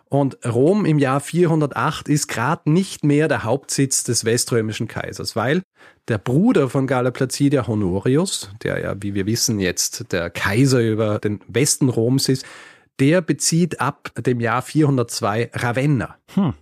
[0.10, 5.64] Und Rom im Jahr 408 ist gerade nicht mehr der Hauptsitz des weströmischen Kaisers, weil
[6.08, 11.20] der Bruder von Galla Placidia Honorius, der ja, wie wir wissen, jetzt der Kaiser über
[11.20, 12.46] den Westen Roms ist,
[13.00, 16.18] der bezieht ab dem Jahr 402 Ravenna.
[16.34, 16.54] Hm.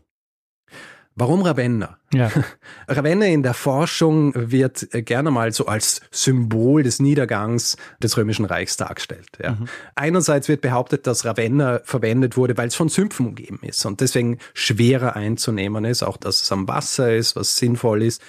[1.17, 1.98] Warum Ravenna?
[2.13, 2.30] Ja.
[2.89, 8.76] Ravenna in der Forschung wird gerne mal so als Symbol des Niedergangs des Römischen Reichs
[8.76, 9.30] dargestellt.
[9.41, 9.52] Ja.
[9.52, 9.67] Mhm.
[9.95, 14.39] Einerseits wird behauptet, dass Ravenna verwendet wurde, weil es von Sümpfen umgeben ist und deswegen
[14.54, 18.21] schwerer einzunehmen ist, auch dass es am Wasser ist, was sinnvoll ist.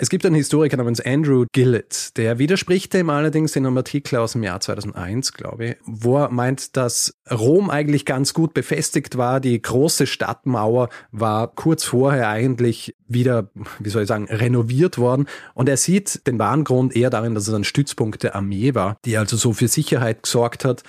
[0.00, 4.30] Es gibt einen Historiker namens Andrew Gillett, der widerspricht dem allerdings in einem Artikel aus
[4.30, 9.40] dem Jahr 2001, glaube ich, wo er meint, dass Rom eigentlich ganz gut befestigt war.
[9.40, 15.26] Die große Stadtmauer war kurz vorher eigentlich wieder, wie soll ich sagen, renoviert worden.
[15.54, 18.98] Und er sieht den wahren Grund eher darin, dass es ein Stützpunkt der Armee war,
[19.04, 20.84] die also so für Sicherheit gesorgt hat.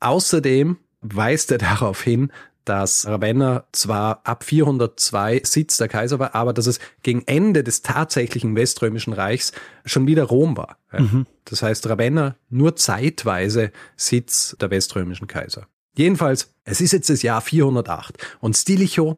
[0.00, 2.30] Außerdem weist er darauf hin,
[2.64, 7.82] dass Ravenna zwar ab 402 Sitz der Kaiser war, aber dass es gegen Ende des
[7.82, 9.52] tatsächlichen Weströmischen Reichs
[9.84, 10.76] schon wieder Rom war.
[10.92, 11.26] Mhm.
[11.44, 15.66] Das heißt, Ravenna nur zeitweise Sitz der weströmischen Kaiser.
[15.94, 19.16] Jedenfalls, es ist jetzt das Jahr 408 und Stilicho,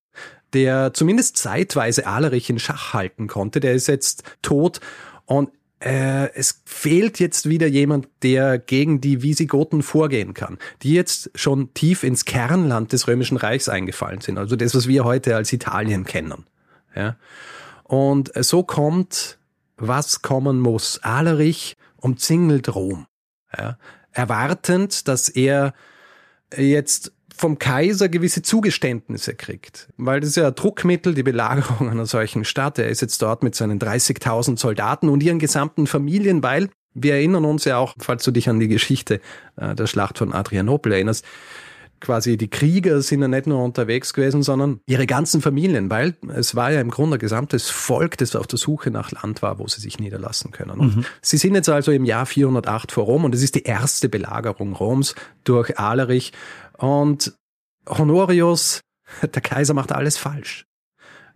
[0.52, 4.80] der zumindest zeitweise Alerich in Schach halten konnte, der ist jetzt tot
[5.26, 5.50] und
[5.85, 11.75] äh, es fehlt jetzt wieder jemand, der gegen die Visigoten vorgehen kann, die jetzt schon
[11.75, 16.05] tief ins Kernland des Römischen Reichs eingefallen sind, also das, was wir heute als Italien
[16.05, 16.47] kennen.
[16.97, 17.16] Ja?
[17.83, 19.38] Und so kommt,
[19.77, 21.01] was kommen muss.
[21.03, 23.07] Alerich umzingelt Rom,
[23.57, 23.77] ja?
[24.12, 25.75] erwartend, dass er
[26.57, 29.88] jetzt vom Kaiser gewisse Zugeständnisse kriegt.
[29.97, 32.79] Weil das ist ja ein Druckmittel, die Belagerung einer solchen Stadt.
[32.79, 37.44] Er ist jetzt dort mit seinen 30.000 Soldaten und ihren gesamten Familien, weil wir erinnern
[37.44, 39.20] uns ja auch, falls du dich an die Geschichte
[39.57, 41.25] äh, der Schlacht von Adrianopel erinnerst,
[42.05, 46.55] quasi die Krieger sind ja nicht nur unterwegs gewesen, sondern ihre ganzen Familien, weil es
[46.55, 49.66] war ja im Grunde ein gesamtes Volk, das auf der Suche nach Land war, wo
[49.66, 50.79] sie sich niederlassen können.
[50.79, 51.05] Und mhm.
[51.23, 54.75] sie sind jetzt also im Jahr 408 vor Rom und es ist die erste Belagerung
[54.75, 56.33] Roms durch Alerich
[56.79, 57.35] und
[57.89, 58.81] Honorius,
[59.23, 60.67] der Kaiser macht alles falsch.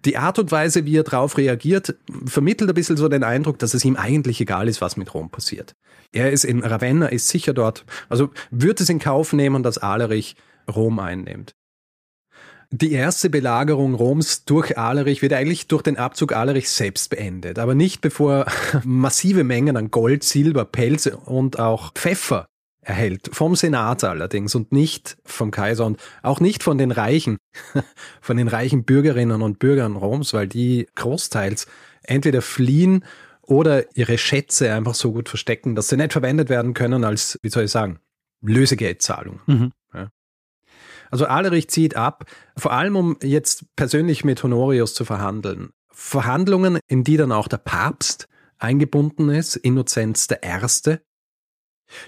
[0.05, 3.75] Die Art und Weise, wie er darauf reagiert, vermittelt ein bisschen so den Eindruck, dass
[3.75, 5.75] es ihm eigentlich egal ist, was mit Rom passiert.
[6.13, 10.37] Er ist in Ravenna, ist sicher dort, also wird es in Kauf nehmen, dass Alerich
[10.73, 11.55] Rom einnimmt.
[12.71, 17.75] Die erste Belagerung Roms durch Alerich wird eigentlich durch den Abzug Alerichs selbst beendet, aber
[17.75, 18.47] nicht bevor
[18.85, 22.47] massive Mengen an Gold, Silber, Pelz und auch Pfeffer
[22.89, 23.29] erhält.
[23.33, 27.37] Vom Senat allerdings und nicht vom Kaiser und auch nicht von den Reichen,
[28.21, 31.67] von den reichen Bürgerinnen und Bürgern Roms, weil die großteils
[32.03, 33.05] entweder fliehen
[33.43, 37.51] oder ihre Schätze einfach so gut verstecken, dass sie nicht verwendet werden können als, wie
[37.51, 37.99] soll ich sagen,
[38.41, 39.41] Lösegeldzahlung.
[39.47, 39.73] Mhm.
[39.93, 40.09] Ja.
[41.11, 42.25] Also Alerich zieht ab,
[42.57, 45.71] vor allem um jetzt persönlich mit Honorius zu verhandeln.
[45.91, 50.99] Verhandlungen, in die dann auch der Papst eingebunden ist, Innozenz I.,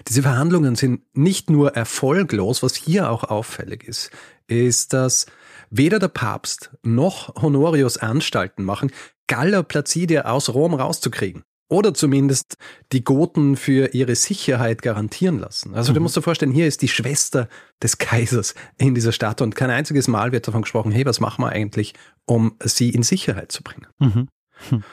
[0.07, 4.11] diese Verhandlungen sind nicht nur erfolglos, was hier auch auffällig ist,
[4.47, 5.25] ist, dass
[5.69, 8.91] weder der Papst noch Honorius Anstalten machen,
[9.27, 11.43] Galla Placidia aus Rom rauszukriegen.
[11.69, 12.57] Oder zumindest
[12.91, 15.73] die Goten für ihre Sicherheit garantieren lassen.
[15.73, 15.95] Also mhm.
[15.95, 17.47] du musst dir vorstellen, hier ist die Schwester
[17.81, 21.41] des Kaisers in dieser Stadt und kein einziges Mal wird davon gesprochen, hey, was machen
[21.45, 21.93] wir eigentlich,
[22.25, 23.87] um sie in Sicherheit zu bringen.
[23.99, 24.27] Mhm.
[24.69, 24.83] Hm.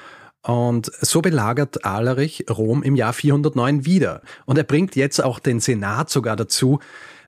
[0.42, 4.22] Und so belagert Alerich Rom im Jahr 409 wieder.
[4.46, 6.78] Und er bringt jetzt auch den Senat sogar dazu,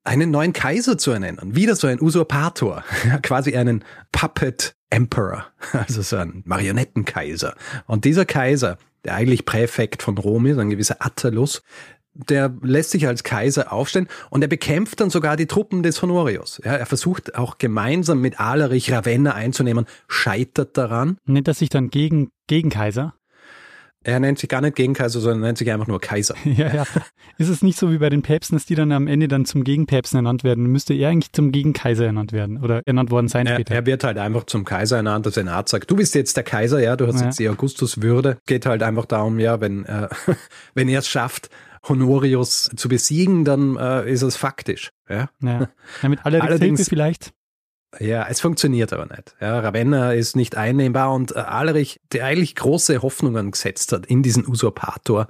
[0.04, 1.54] einen neuen Kaiser zu ernennen.
[1.54, 2.84] Wieder so ein Usurpator,
[3.22, 7.54] quasi einen Puppet Emperor, also so ein Marionettenkaiser.
[7.86, 11.62] Und dieser Kaiser, der eigentlich Präfekt von Rom ist, ein gewisser Attalus,
[12.28, 16.60] der lässt sich als Kaiser aufstellen und er bekämpft dann sogar die Truppen des Honorius.
[16.64, 21.18] Ja, er versucht auch gemeinsam mit Alerich Ravenna einzunehmen, scheitert daran.
[21.24, 23.14] Nennt er sich dann gegen, gegen Kaiser?
[24.02, 26.34] Er nennt sich gar nicht Gegenkaiser, sondern nennt sich einfach nur Kaiser.
[26.44, 26.84] ja, ja.
[27.36, 29.62] Ist es nicht so wie bei den Päpsten, dass die dann am Ende dann zum
[29.62, 30.64] Gegenpäpsten ernannt werden?
[30.64, 33.74] Müsste er eigentlich zum Gegenkaiser ernannt werden oder ernannt worden sein er, später?
[33.74, 35.26] Er wird halt einfach zum Kaiser ernannt.
[35.26, 37.26] Der Senat sagt, du bist jetzt der Kaiser, ja, du hast ja.
[37.26, 38.38] jetzt die Augustuswürde.
[38.46, 40.08] Geht halt einfach darum, ja, wenn, äh,
[40.74, 41.50] wenn er es schafft,
[41.88, 44.90] Honorius zu besiegen, dann äh, ist es faktisch.
[45.08, 45.68] Ja, ja.
[46.02, 47.32] ja mit aller Allerdings vielleicht.
[47.98, 49.34] Ja, es funktioniert aber nicht.
[49.40, 54.22] Ja, Ravenna ist nicht einnehmbar und äh, Alerich, der eigentlich große Hoffnungen gesetzt hat in
[54.22, 55.26] diesen Usurpator,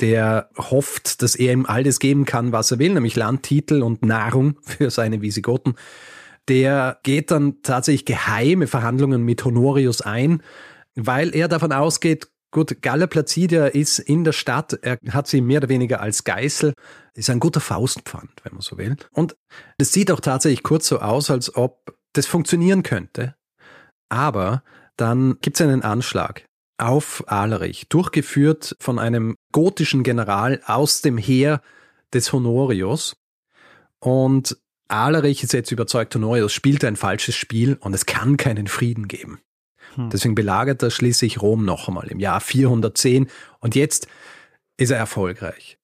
[0.00, 4.04] der hofft, dass er ihm all das geben kann, was er will, nämlich Landtitel und
[4.04, 5.76] Nahrung für seine Visigoten.
[6.48, 10.42] Der geht dann tatsächlich geheime Verhandlungen mit Honorius ein,
[10.94, 15.58] weil er davon ausgeht, Gut, Galla Placidia ist in der Stadt, er hat sie mehr
[15.58, 16.72] oder weniger als Geißel,
[17.14, 18.96] ist ein guter Faustpfand, wenn man so will.
[19.12, 19.36] Und
[19.76, 23.34] es sieht auch tatsächlich kurz so aus, als ob das funktionieren könnte.
[24.08, 24.62] Aber
[24.96, 26.46] dann gibt es einen Anschlag
[26.78, 31.60] auf Alerich, durchgeführt von einem gotischen General aus dem Heer
[32.14, 33.16] des Honorius.
[34.00, 34.56] Und
[34.88, 39.40] Alerich ist jetzt überzeugt, Honorius spielt ein falsches Spiel und es kann keinen Frieden geben.
[39.98, 40.10] Hm.
[40.10, 44.06] Deswegen belagert er schließlich Rom noch einmal im Jahr 410 und jetzt
[44.76, 45.78] ist er erfolgreich.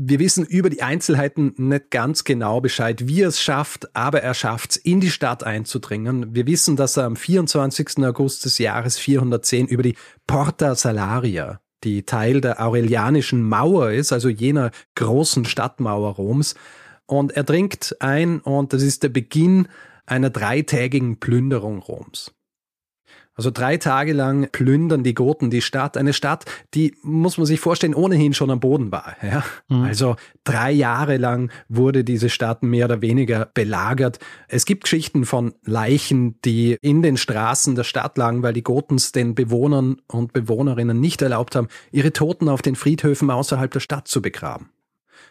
[0.00, 4.32] Wir wissen über die Einzelheiten nicht ganz genau Bescheid, wie er es schafft, aber er
[4.32, 6.36] schafft es, in die Stadt einzudringen.
[6.36, 8.04] Wir wissen, dass er am 24.
[8.04, 9.96] August des Jahres 410 über die
[10.28, 16.54] Porta Salaria, die Teil der Aurelianischen Mauer ist, also jener großen Stadtmauer Roms,
[17.06, 19.66] und er dringt ein und das ist der Beginn
[20.06, 22.37] einer dreitägigen Plünderung Roms.
[23.38, 25.96] Also drei Tage lang plündern die Goten die Stadt.
[25.96, 29.16] Eine Stadt, die, muss man sich vorstellen, ohnehin schon am Boden war.
[29.22, 29.44] Ja?
[29.68, 29.84] Mhm.
[29.84, 34.18] Also drei Jahre lang wurde diese Stadt mehr oder weniger belagert.
[34.48, 39.12] Es gibt Geschichten von Leichen, die in den Straßen der Stadt lagen, weil die Gotens
[39.12, 44.08] den Bewohnern und Bewohnerinnen nicht erlaubt haben, ihre Toten auf den Friedhöfen außerhalb der Stadt
[44.08, 44.70] zu begraben.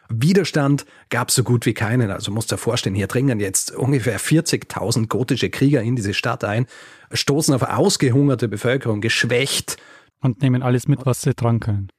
[0.10, 2.12] Widerstand gab so gut wie keinen.
[2.12, 6.66] Also musst dir vorstellen, hier dringen jetzt ungefähr 40.000 gotische Krieger in diese Stadt ein,
[7.12, 9.78] stoßen auf ausgehungerte Bevölkerung, geschwächt.
[10.22, 11.90] Und nehmen alles mit, was sie dran können.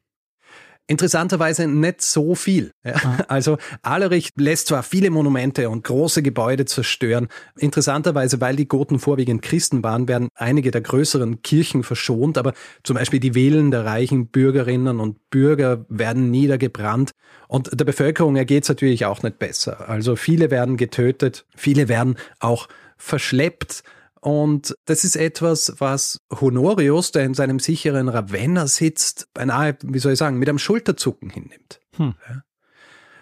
[0.91, 2.73] Interessanterweise nicht so viel.
[2.83, 2.95] Ja.
[2.97, 3.25] Ah.
[3.29, 7.29] Also Alerich lässt zwar viele Monumente und große Gebäude zerstören.
[7.59, 12.97] Interessanterweise, weil die Goten vorwiegend Christen waren, werden einige der größeren Kirchen verschont, aber zum
[12.97, 17.11] Beispiel die Villen der reichen Bürgerinnen und Bürger werden niedergebrannt.
[17.49, 19.91] Und der Bevölkerung ergeht es natürlich auch nicht besser.
[19.91, 23.83] Also viele werden getötet, viele werden auch verschleppt.
[24.21, 30.13] Und das ist etwas, was Honorius, der in seinem sicheren Ravenna sitzt, beinahe, wie soll
[30.13, 31.81] ich sagen, mit einem Schulterzucken hinnimmt.
[31.97, 32.15] Hm.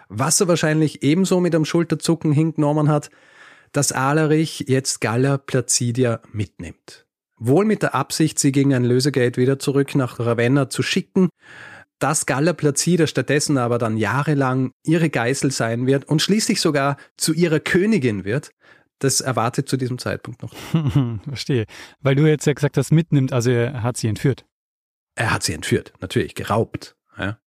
[0.09, 3.09] Was er wahrscheinlich ebenso mit einem Schulterzucken hingenommen hat,
[3.71, 7.05] dass Alarich jetzt Galla Placidia mitnimmt.
[7.37, 11.29] Wohl mit der Absicht, sie gegen ein Lösegeld wieder zurück nach Ravenna zu schicken,
[11.99, 17.33] dass Galla Placida stattdessen aber dann jahrelang ihre Geißel sein wird und schließlich sogar zu
[17.33, 18.51] ihrer Königin wird,
[18.99, 20.53] das erwartet zu diesem Zeitpunkt noch.
[21.23, 21.65] Verstehe.
[22.01, 24.45] Weil du jetzt ja gesagt hast, mitnimmt, also er hat sie entführt.
[25.15, 26.95] Er hat sie entführt, natürlich, geraubt.
[27.17, 27.39] Ja.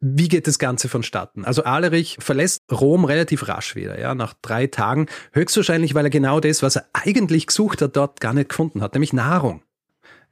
[0.00, 1.44] Wie geht das Ganze vonstatten?
[1.44, 6.40] Also Alerich verlässt Rom relativ rasch wieder, ja, nach drei Tagen, höchstwahrscheinlich, weil er genau
[6.40, 9.62] das, was er eigentlich gesucht hat, dort gar nicht gefunden hat, nämlich Nahrung.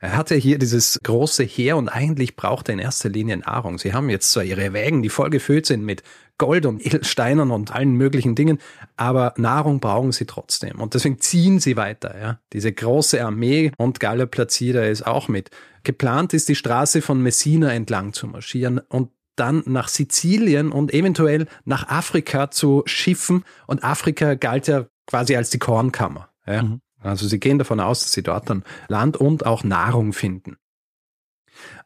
[0.01, 3.79] Er hatte hier dieses große Heer und eigentlich braucht er in erster Linie Nahrung.
[3.79, 6.03] Sie haben jetzt zwar ihre Wägen, die voll gefüllt sind mit
[6.39, 8.59] Gold und Edelsteinen und allen möglichen Dingen,
[8.97, 10.81] aber Nahrung brauchen sie trotzdem.
[10.81, 12.41] Und deswegen ziehen sie weiter, ja.
[12.53, 15.51] Diese große Armee und Galla Placida ist auch mit.
[15.83, 21.47] Geplant ist, die Straße von Messina entlang zu marschieren und dann nach Sizilien und eventuell
[21.65, 23.45] nach Afrika zu schiffen.
[23.67, 26.29] Und Afrika galt ja quasi als die Kornkammer.
[26.47, 26.63] Ja.
[26.63, 26.81] Mhm.
[27.01, 30.57] Also sie gehen davon aus, dass sie dort dann Land und auch Nahrung finden.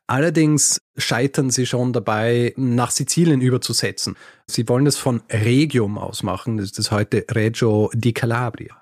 [0.06, 4.16] Allerdings scheitern sie schon dabei, nach Sizilien überzusetzen.
[4.46, 8.76] Sie wollen das von Regium aus machen, das ist das heute Reggio di Calabria.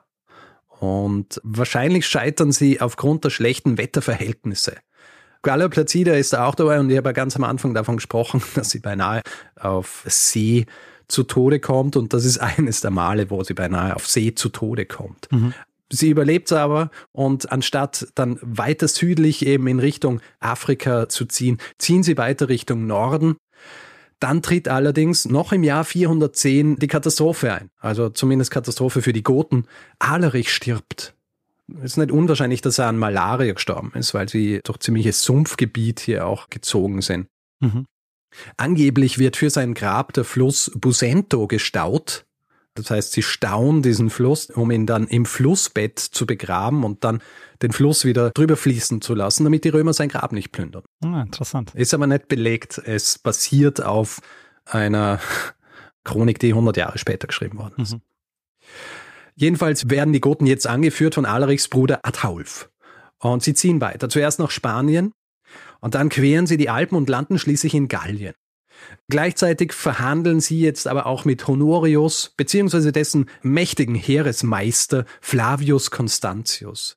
[0.80, 4.76] Und wahrscheinlich scheitern sie aufgrund der schlechten Wetterverhältnisse.
[5.42, 8.42] Galla Placida ist da auch dabei und ich habe ja ganz am Anfang davon gesprochen,
[8.54, 9.22] dass sie beinahe
[9.56, 10.66] auf See
[11.06, 14.48] zu Tode kommt und das ist eines der Male, wo sie beinahe auf See zu
[14.48, 15.28] Tode kommt.
[15.30, 15.54] Mhm.
[15.92, 22.02] Sie überlebt aber und anstatt dann weiter südlich eben in Richtung Afrika zu ziehen, ziehen
[22.02, 23.36] sie weiter Richtung Norden.
[24.20, 29.22] Dann tritt allerdings noch im Jahr 410 die Katastrophe ein, also zumindest Katastrophe für die
[29.22, 29.64] Goten.
[29.98, 31.14] Alerich stirbt.
[31.78, 36.00] Es ist nicht unwahrscheinlich, dass er an Malaria gestorben ist, weil sie durch ziemliches Sumpfgebiet
[36.00, 37.28] hier auch gezogen sind.
[37.60, 37.86] Mhm.
[38.56, 42.26] Angeblich wird für sein Grab der Fluss Busento gestaut,
[42.74, 47.20] das heißt, sie stauen diesen Fluss, um ihn dann im Flussbett zu begraben und dann
[47.62, 50.82] den Fluss wieder drüber fließen zu lassen, damit die Römer sein Grab nicht plündern.
[51.04, 51.74] Ah, interessant.
[51.74, 52.78] Ist aber nicht belegt.
[52.78, 54.20] Es basiert auf
[54.64, 55.20] einer
[56.04, 57.94] Chronik, die 100 Jahre später geschrieben worden ist.
[57.94, 58.02] Mhm.
[59.34, 62.70] Jedenfalls werden die Goten jetzt angeführt von Alarichs Bruder Ataulf.
[63.18, 64.08] Und sie ziehen weiter.
[64.08, 65.12] Zuerst nach Spanien
[65.80, 68.34] und dann queren sie die Alpen und landen schließlich in Gallien.
[69.08, 72.92] Gleichzeitig verhandeln sie jetzt aber auch mit Honorius bzw.
[72.92, 76.96] dessen mächtigen Heeresmeister Flavius Constantius.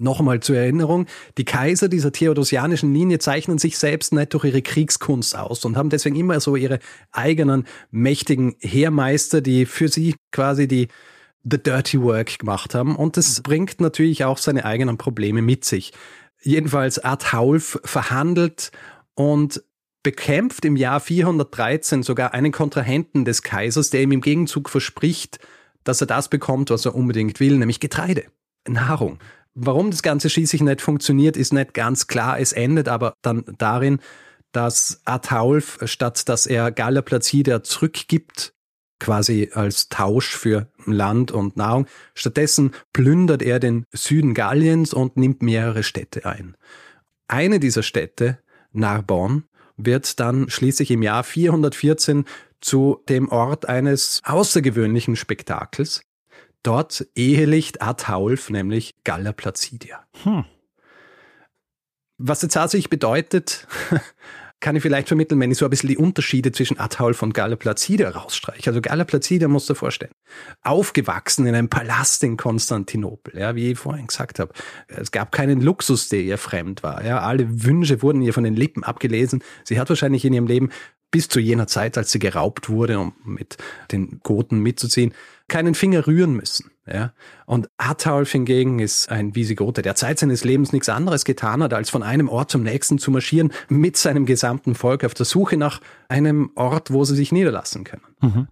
[0.00, 1.06] Nochmal zur Erinnerung,
[1.38, 5.90] die Kaiser dieser theodosianischen Linie zeichnen sich selbst nicht durch ihre Kriegskunst aus und haben
[5.90, 6.78] deswegen immer so ihre
[7.10, 10.86] eigenen mächtigen Heermeister, die für sie quasi die
[11.42, 12.94] the dirty work gemacht haben.
[12.94, 15.92] Und das bringt natürlich auch seine eigenen Probleme mit sich.
[16.40, 18.70] Jedenfalls Adhaulf verhandelt
[19.14, 19.64] und
[20.02, 25.38] bekämpft im Jahr 413 sogar einen Kontrahenten des Kaisers, der ihm im Gegenzug verspricht,
[25.84, 28.24] dass er das bekommt, was er unbedingt will, nämlich Getreide,
[28.66, 29.18] Nahrung.
[29.54, 32.38] Warum das Ganze schließlich nicht funktioniert, ist nicht ganz klar.
[32.38, 33.98] Es endet aber dann darin,
[34.52, 38.54] dass Ataulf, statt dass er Galla Placida zurückgibt,
[39.00, 45.42] quasi als Tausch für Land und Nahrung, stattdessen plündert er den Süden Galliens und nimmt
[45.42, 46.56] mehrere Städte ein.
[47.28, 48.38] Eine dieser Städte,
[48.72, 49.44] Narbonne,
[49.78, 52.24] wird dann schließlich im Jahr 414
[52.60, 56.02] zu dem Ort eines außergewöhnlichen Spektakels.
[56.62, 60.04] Dort ehelicht Ataulf, nämlich Galla Placidia.
[60.24, 60.44] Hm.
[62.18, 63.68] Was jetzt tatsächlich bedeutet,
[64.60, 67.56] kann ich vielleicht vermitteln, wenn ich so ein bisschen die Unterschiede zwischen Ataulf und Galla
[67.56, 68.70] Placidia rausstreiche.
[68.70, 70.12] Also Galla Placidia musst du dir vorstellen.
[70.62, 74.52] Aufgewachsen in einem Palast in Konstantinopel, ja, wie ich vorhin gesagt habe.
[74.88, 77.04] Es gab keinen Luxus, der ihr fremd war.
[77.04, 79.42] Ja, alle Wünsche wurden ihr von den Lippen abgelesen.
[79.64, 80.70] Sie hat wahrscheinlich in ihrem Leben
[81.10, 83.56] bis zu jener Zeit, als sie geraubt wurde, um mit
[83.90, 85.14] den Goten mitzuziehen,
[85.48, 86.70] keinen Finger rühren müssen.
[86.86, 87.12] Ja?
[87.46, 91.90] Und Ataulf hingegen ist ein Visigote, der Zeit seines Lebens nichts anderes getan hat, als
[91.90, 95.80] von einem Ort zum nächsten zu marschieren, mit seinem gesamten Volk auf der Suche nach
[96.08, 98.02] einem Ort, wo sie sich niederlassen können.
[98.20, 98.48] Mhm.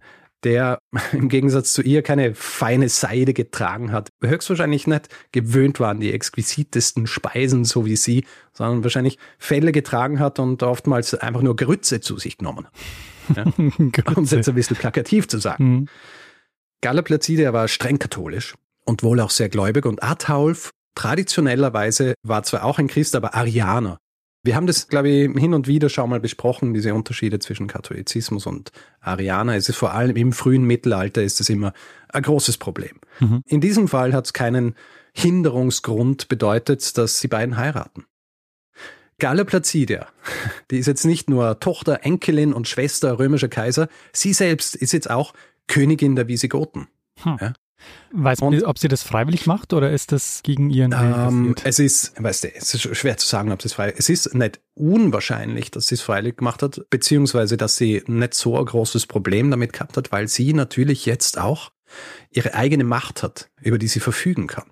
[0.47, 0.79] Der
[1.11, 6.13] im Gegensatz zu ihr keine feine Seide getragen hat, höchstwahrscheinlich nicht gewöhnt war an die
[6.13, 11.99] exquisitesten Speisen, so wie sie, sondern wahrscheinlich Felle getragen hat und oftmals einfach nur Grütze
[11.99, 13.35] zu sich genommen hat.
[13.35, 13.43] Ja?
[14.15, 15.69] um es jetzt ein bisschen plakativ zu sagen.
[15.69, 15.85] Mhm.
[16.79, 18.55] Galla Placidia war streng katholisch
[18.85, 23.97] und wohl auch sehr gläubig und Ataulf traditionellerweise war zwar auch ein Christ, aber Arianer.
[24.47, 28.45] Wir haben das, glaube ich, hin und wieder schon mal besprochen, diese Unterschiede zwischen Katholizismus
[28.45, 29.57] und Arianer.
[29.57, 31.73] Es ist vor allem im frühen Mittelalter ist es immer
[32.07, 33.01] ein großes Problem.
[33.19, 33.41] Mhm.
[33.45, 34.75] In diesem Fall hat es keinen
[35.13, 38.05] Hinderungsgrund bedeutet, dass die beiden heiraten.
[39.19, 40.07] Galla Placidia,
[40.71, 45.09] die ist jetzt nicht nur Tochter, Enkelin und Schwester römischer Kaiser, sie selbst ist jetzt
[45.09, 45.33] auch
[45.67, 46.87] Königin der Visigoten.
[47.21, 47.37] Hm.
[47.41, 47.53] Ja?
[48.11, 52.21] Weiß man, ob sie das freiwillig macht oder ist das gegen ihren ähm, Es ist,
[52.21, 55.71] weißt du, es ist schwer zu sagen, ob sie es freiwillig Es ist nicht unwahrscheinlich,
[55.71, 59.73] dass sie es freiwillig gemacht hat, beziehungsweise, dass sie nicht so ein großes Problem damit
[59.73, 61.71] gehabt hat, weil sie natürlich jetzt auch
[62.31, 64.71] ihre eigene Macht hat, über die sie verfügen kann.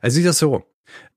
[0.00, 0.64] Es ist ja so,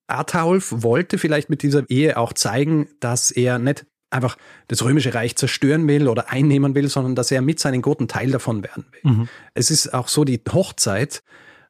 [0.08, 5.36] Ataulf wollte vielleicht mit dieser Ehe auch zeigen, dass er nicht einfach das römische Reich
[5.36, 9.12] zerstören will oder einnehmen will, sondern dass er mit seinen Goten Teil davon werden will.
[9.12, 9.30] Mhm.
[9.54, 11.24] Es ist auch so die Hochzeit,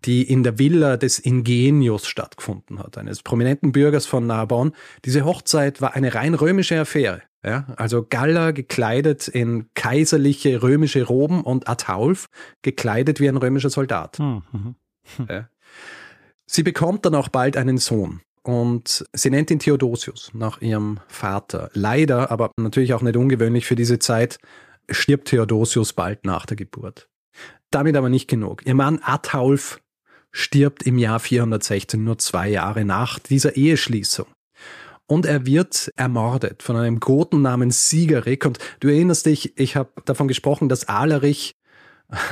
[0.06, 4.72] die in der Villa des Ingenius stattgefunden hat, eines prominenten Bürgers von Narbonne.
[5.06, 7.24] Diese Hochzeit war eine rein römische Affäre.
[7.44, 12.28] Ja, also Galler gekleidet in kaiserliche römische Roben und Ataulf
[12.62, 14.20] gekleidet wie ein römischer Soldat.
[14.20, 14.44] Mhm.
[14.52, 15.28] Hm.
[15.30, 15.50] Ja.
[16.46, 18.22] Sie bekommt dann auch bald einen Sohn.
[18.48, 21.70] Und sie nennt ihn Theodosius nach ihrem Vater.
[21.74, 24.40] Leider, aber natürlich auch nicht ungewöhnlich für diese Zeit,
[24.90, 27.10] stirbt Theodosius bald nach der Geburt.
[27.72, 28.66] Damit aber nicht genug.
[28.66, 29.82] Ihr Mann Ataulf
[30.32, 34.28] stirbt im Jahr 416, nur zwei Jahre nach dieser Eheschließung.
[35.08, 38.46] Und er wird ermordet von einem Goten namens Siegerik.
[38.46, 41.57] Und du erinnerst dich, ich habe davon gesprochen, dass Alerich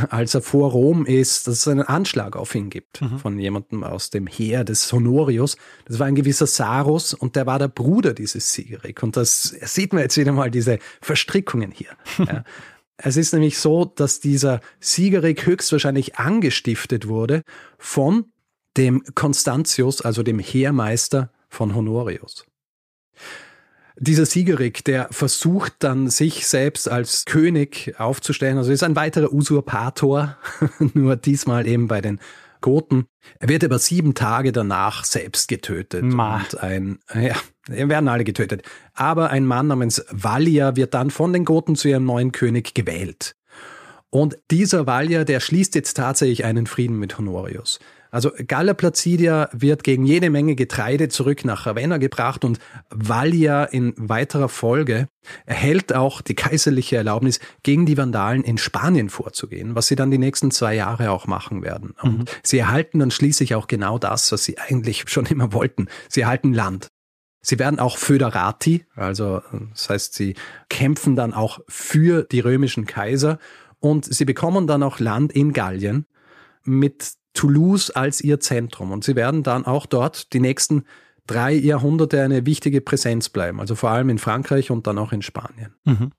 [0.10, 3.20] als er vor Rom ist, dass es einen Anschlag auf ihn gibt mhm.
[3.20, 5.58] von jemandem aus dem Heer des Honorius.
[5.86, 9.04] Das war ein gewisser Sarus und der war der Bruder dieses Sigerik.
[9.04, 11.90] Und das sieht man jetzt wieder mal diese Verstrickungen hier.
[12.20, 12.44] ja.
[12.98, 17.42] Es ist nämlich so, dass dieser Sigerik höchstwahrscheinlich angestiftet wurde
[17.78, 18.32] von
[18.78, 22.46] dem Constantius, also dem Heermeister von Honorius.
[23.98, 30.38] Dieser Siegerik, der versucht dann sich selbst als König aufzustellen, also ist ein weiterer Usurpator,
[30.94, 32.20] nur diesmal eben bei den
[32.62, 33.06] Goten.
[33.40, 36.04] Er wird aber sieben Tage danach selbst getötet.
[36.04, 36.38] Ma.
[36.38, 37.36] Und ein, ja,
[37.68, 38.64] werden alle getötet.
[38.94, 43.36] Aber ein Mann namens Valia wird dann von den Goten zu ihrem neuen König gewählt.
[44.16, 47.80] Und dieser Valia, der schließt jetzt tatsächlich einen Frieden mit Honorius.
[48.12, 53.94] Also Galla Placidia wird gegen jede Menge Getreide zurück nach Ravenna gebracht und Vallia in
[53.98, 55.10] weiterer Folge
[55.46, 60.18] erhält auch die kaiserliche Erlaubnis, gegen die Vandalen in Spanien vorzugehen, was sie dann die
[60.18, 61.94] nächsten zwei Jahre auch machen werden.
[62.02, 62.26] Und mhm.
[62.42, 65.90] sie erhalten dann schließlich auch genau das, was sie eigentlich schon immer wollten.
[66.08, 66.88] Sie erhalten Land.
[67.42, 70.36] Sie werden auch Föderati, also das heißt, sie
[70.70, 73.38] kämpfen dann auch für die römischen Kaiser
[73.86, 76.08] und sie bekommen dann auch Land in Gallien
[76.64, 78.92] mit Toulouse als ihr Zentrum.
[78.92, 80.86] Und sie werden dann auch dort die nächsten
[81.28, 83.60] drei Jahrhunderte eine wichtige Präsenz bleiben.
[83.60, 85.76] Also vor allem in Frankreich und dann auch in Spanien.
[85.84, 86.12] Mhm.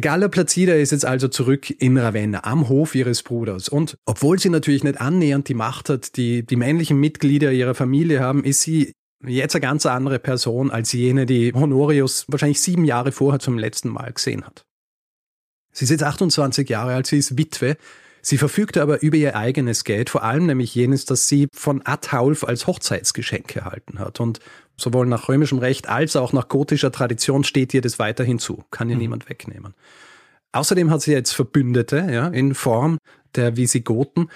[0.00, 3.68] Galla Placida ist jetzt also zurück in Ravenna am Hof ihres Bruders.
[3.68, 8.20] Und obwohl sie natürlich nicht annähernd die Macht hat, die die männlichen Mitglieder ihrer Familie
[8.20, 8.92] haben, ist sie
[9.26, 13.88] jetzt eine ganz andere Person als jene, die Honorius wahrscheinlich sieben Jahre vorher zum letzten
[13.88, 14.64] Mal gesehen hat.
[15.72, 17.76] Sie ist jetzt 28 Jahre alt, sie ist Witwe
[18.24, 22.44] Sie verfügte aber über ihr eigenes Geld, vor allem nämlich jenes, das sie von Ataulf
[22.44, 24.20] als Hochzeitsgeschenk erhalten hat.
[24.20, 24.38] Und
[24.76, 28.62] sowohl nach römischem Recht als auch nach gotischer Tradition steht ihr das weiterhin zu.
[28.70, 29.02] Kann ihr mhm.
[29.02, 29.74] niemand wegnehmen.
[30.52, 32.98] Außerdem hat sie jetzt Verbündete, ja, in Form
[33.34, 34.28] der Visigoten.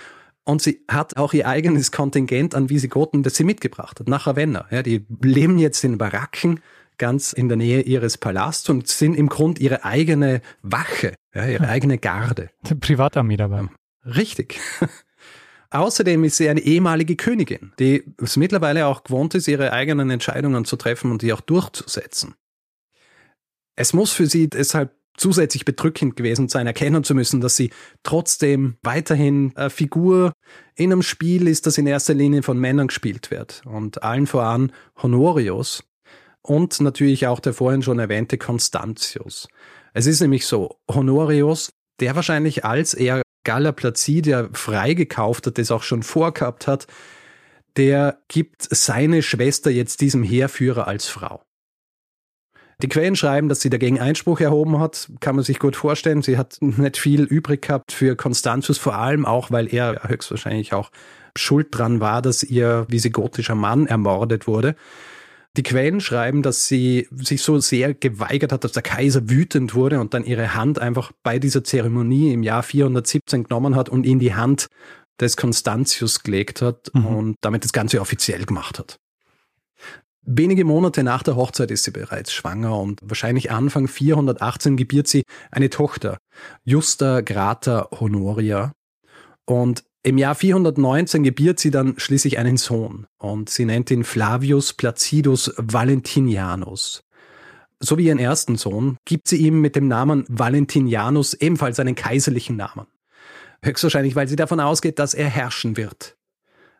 [0.42, 4.66] Und sie hat auch ihr eigenes Kontingent an Visigoten, das sie mitgebracht hat, nach Ravenna.
[4.70, 6.60] Ja, die leben jetzt in Baracken,
[6.98, 11.68] ganz in der Nähe ihres Palasts und sind im Grund ihre eigene Wache, ja, ihre
[11.68, 12.50] eigene Garde.
[12.80, 13.68] Privatarmee dabei.
[14.04, 14.60] Richtig.
[15.70, 20.64] Außerdem ist sie eine ehemalige Königin, die es mittlerweile auch gewohnt ist, ihre eigenen Entscheidungen
[20.64, 22.34] zu treffen und die auch durchzusetzen.
[23.74, 27.70] Es muss für sie deshalb zusätzlich bedrückend gewesen sein, erkennen zu müssen, dass sie
[28.02, 30.32] trotzdem weiterhin eine Figur
[30.74, 33.62] in einem Spiel ist, das in erster Linie von Männern gespielt wird.
[33.64, 34.72] Und allen voran
[35.02, 35.84] Honorius
[36.46, 39.48] und natürlich auch der vorhin schon erwähnte Constantius.
[39.92, 41.70] Es ist nämlich so, Honorius,
[42.00, 46.86] der wahrscheinlich als er Galla Placidia freigekauft hat, das auch schon vorgehabt hat,
[47.76, 51.42] der gibt seine Schwester jetzt diesem Heerführer als Frau.
[52.82, 56.20] Die Quellen schreiben, dass sie dagegen Einspruch erhoben hat, kann man sich gut vorstellen.
[56.20, 60.90] Sie hat nicht viel übrig gehabt für Constantius, vor allem auch, weil er höchstwahrscheinlich auch
[61.34, 64.76] schuld dran war, dass ihr visigotischer Mann ermordet wurde.
[65.56, 70.00] Die Quellen schreiben, dass sie sich so sehr geweigert hat, dass der Kaiser wütend wurde
[70.00, 74.18] und dann ihre Hand einfach bei dieser Zeremonie im Jahr 417 genommen hat und in
[74.18, 74.68] die Hand
[75.18, 77.06] des Constantius gelegt hat mhm.
[77.06, 78.98] und damit das Ganze offiziell gemacht hat.
[80.28, 85.22] Wenige Monate nach der Hochzeit ist sie bereits schwanger und wahrscheinlich Anfang 418 gebiert sie
[85.52, 86.18] eine Tochter,
[86.64, 88.72] Justa Grata Honoria.
[89.44, 94.72] Und im Jahr 419 gebiert sie dann schließlich einen Sohn und sie nennt ihn Flavius
[94.72, 97.02] Placidus Valentinianus.
[97.80, 102.54] So wie ihren ersten Sohn gibt sie ihm mit dem Namen Valentinianus ebenfalls einen kaiserlichen
[102.54, 102.86] Namen.
[103.64, 106.16] Höchstwahrscheinlich, weil sie davon ausgeht, dass er herrschen wird.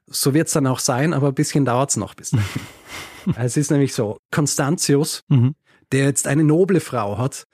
[0.06, 3.34] So wird es dann auch sein, aber ein bisschen dauert es noch bis dahin.
[3.36, 5.56] es ist nämlich so, Constantius, mhm.
[5.90, 7.48] der jetzt eine noble Frau hat,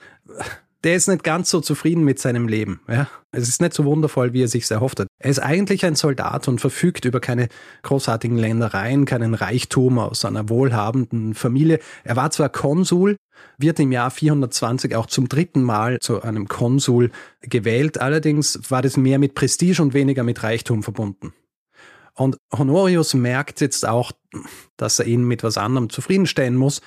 [0.84, 2.80] der ist nicht ganz so zufrieden mit seinem Leben.
[2.88, 3.08] Ja?
[3.30, 5.08] Es ist nicht so wundervoll, wie er sich erhofft hat.
[5.18, 7.48] Er ist eigentlich ein Soldat und verfügt über keine
[7.82, 11.78] großartigen Ländereien, keinen Reichtum aus einer wohlhabenden Familie.
[12.04, 13.16] Er war zwar Konsul,
[13.58, 17.10] wird im Jahr 420 auch zum dritten Mal zu einem Konsul
[17.40, 21.32] gewählt, allerdings war das mehr mit Prestige und weniger mit Reichtum verbunden.
[22.14, 24.12] Und Honorius merkt jetzt auch,
[24.76, 26.82] dass er ihn mit was anderem zufriedenstellen muss.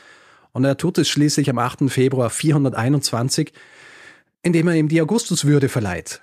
[0.51, 1.89] Und er tut es schließlich am 8.
[1.89, 3.51] Februar 421,
[4.45, 6.21] indem er ihm die Augustuswürde verleiht.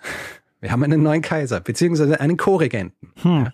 [0.61, 3.13] Wir haben einen neuen Kaiser, beziehungsweise einen Co-Regenten.
[3.23, 3.49] Hm.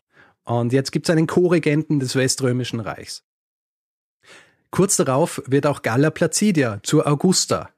[0.44, 3.24] Und jetzt gibt es einen Co-Regenten des Weströmischen Reichs.
[4.70, 7.70] Kurz darauf wird auch Galla Placidia zur Augusta.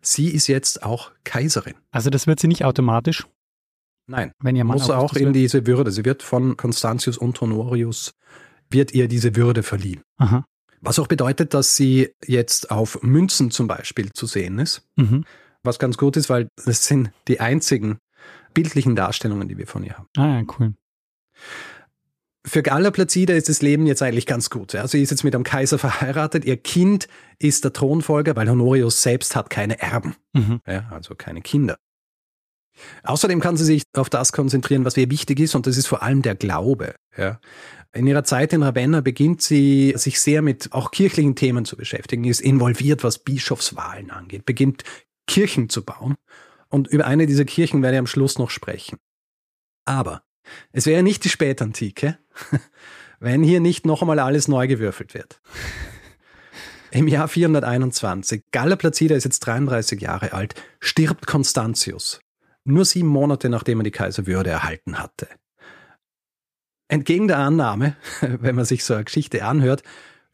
[0.00, 1.74] Sie ist jetzt auch Kaiserin.
[1.92, 3.26] Also das wird sie nicht automatisch?
[4.08, 5.92] Nein, wenn ihr Mann muss auch in diese Würde.
[5.92, 8.14] Sie wird von Constantius und Honorius
[8.68, 10.02] wird ihr diese Würde verliehen.
[10.18, 10.44] Aha.
[10.80, 14.82] Was auch bedeutet, dass sie jetzt auf Münzen zum Beispiel zu sehen ist.
[14.96, 15.24] Mhm.
[15.66, 17.98] Was ganz gut ist, weil das sind die einzigen
[18.54, 20.08] bildlichen Darstellungen, die wir von ihr haben.
[20.16, 20.74] Ah ja, cool.
[22.46, 24.74] Für Galla Placida ist das Leben jetzt eigentlich ganz gut.
[24.76, 26.44] Also sie ist jetzt mit einem Kaiser verheiratet.
[26.44, 27.08] Ihr Kind
[27.40, 30.14] ist der Thronfolger, weil Honorius selbst hat keine Erben.
[30.32, 30.60] Mhm.
[30.66, 31.76] Ja, also keine Kinder.
[33.02, 36.02] Außerdem kann sie sich auf das konzentrieren, was ihr wichtig ist, und das ist vor
[36.02, 36.94] allem der Glaube.
[37.16, 37.40] Ja.
[37.92, 42.24] In ihrer Zeit in Ravenna beginnt sie sich sehr mit auch kirchlichen Themen zu beschäftigen,
[42.24, 44.84] ist involviert, was Bischofswahlen angeht, beginnt
[45.26, 46.14] Kirchen zu bauen.
[46.68, 48.98] Und über eine dieser Kirchen werde ich am Schluss noch sprechen.
[49.84, 50.22] Aber
[50.72, 52.18] es wäre nicht die Spätantike,
[53.20, 55.40] wenn hier nicht noch einmal alles neu gewürfelt wird.
[56.90, 62.20] Im Jahr 421, Galla Placida ist jetzt 33 Jahre alt, stirbt Constantius,
[62.64, 65.28] nur sieben Monate nachdem er die Kaiserwürde erhalten hatte.
[66.88, 69.82] Entgegen der Annahme, wenn man sich so eine Geschichte anhört,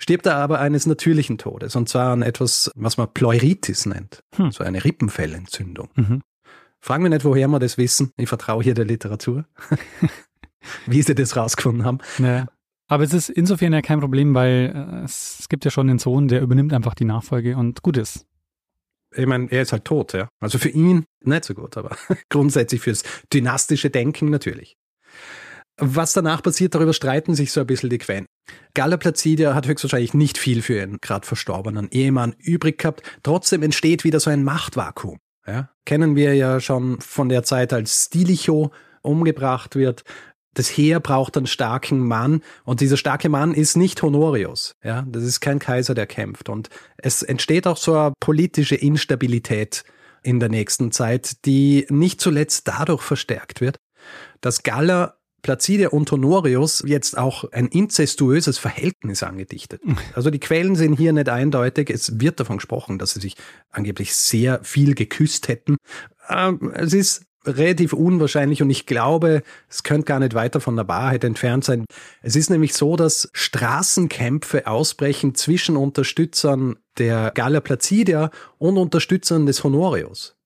[0.03, 4.51] stirbt er aber eines natürlichen Todes, und zwar an etwas, was man Pleuritis nennt, hm.
[4.51, 5.91] so eine Rippenfellentzündung.
[5.95, 6.23] Mhm.
[6.81, 8.11] Fragen wir nicht, woher wir das wissen.
[8.17, 9.45] Ich vertraue hier der Literatur,
[10.87, 11.99] wie sie das rausgefunden haben.
[12.19, 12.47] Naja.
[12.89, 16.29] Aber es ist insofern ja kein Problem, weil äh, es gibt ja schon den Sohn,
[16.29, 18.27] der übernimmt einfach die Nachfolge und gut ist
[19.15, 20.29] ich meine, er ist halt tot, ja.
[20.41, 21.97] Also für ihn nicht so gut, aber
[22.29, 24.77] grundsätzlich fürs dynastische Denken natürlich.
[25.79, 28.27] Was danach passiert, darüber streiten sich so ein bisschen die Quellen.
[28.75, 33.03] Galla Placidia hat höchstwahrscheinlich nicht viel für ihren gerade verstorbenen Ehemann übrig gehabt.
[33.23, 35.18] Trotzdem entsteht wieder so ein Machtvakuum.
[35.47, 35.70] Ja?
[35.87, 40.05] Kennen wir ja schon von der Zeit, als Stilicho umgebracht wird
[40.55, 44.75] das Heer braucht einen starken Mann und dieser starke Mann ist nicht Honorius.
[44.83, 46.49] Ja, das ist kein Kaiser, der kämpft.
[46.49, 46.68] Und
[46.99, 49.85] es entsteht auch so eine politische Instabilität
[50.23, 53.77] in der nächsten Zeit, die nicht zuletzt dadurch verstärkt wird,
[54.41, 59.82] dass Galla Placidia und Honorius jetzt auch ein inzestuöses Verhältnis angedichtet.
[60.14, 61.88] Also die Quellen sind hier nicht eindeutig.
[61.88, 63.34] Es wird davon gesprochen, dass sie sich
[63.70, 65.76] angeblich sehr viel geküsst hätten.
[66.28, 70.88] Ähm, es ist relativ unwahrscheinlich und ich glaube, es könnte gar nicht weiter von der
[70.88, 71.84] Wahrheit entfernt sein.
[72.20, 79.64] Es ist nämlich so, dass Straßenkämpfe ausbrechen zwischen Unterstützern der Galla Placidia und Unterstützern des
[79.64, 80.36] Honorius.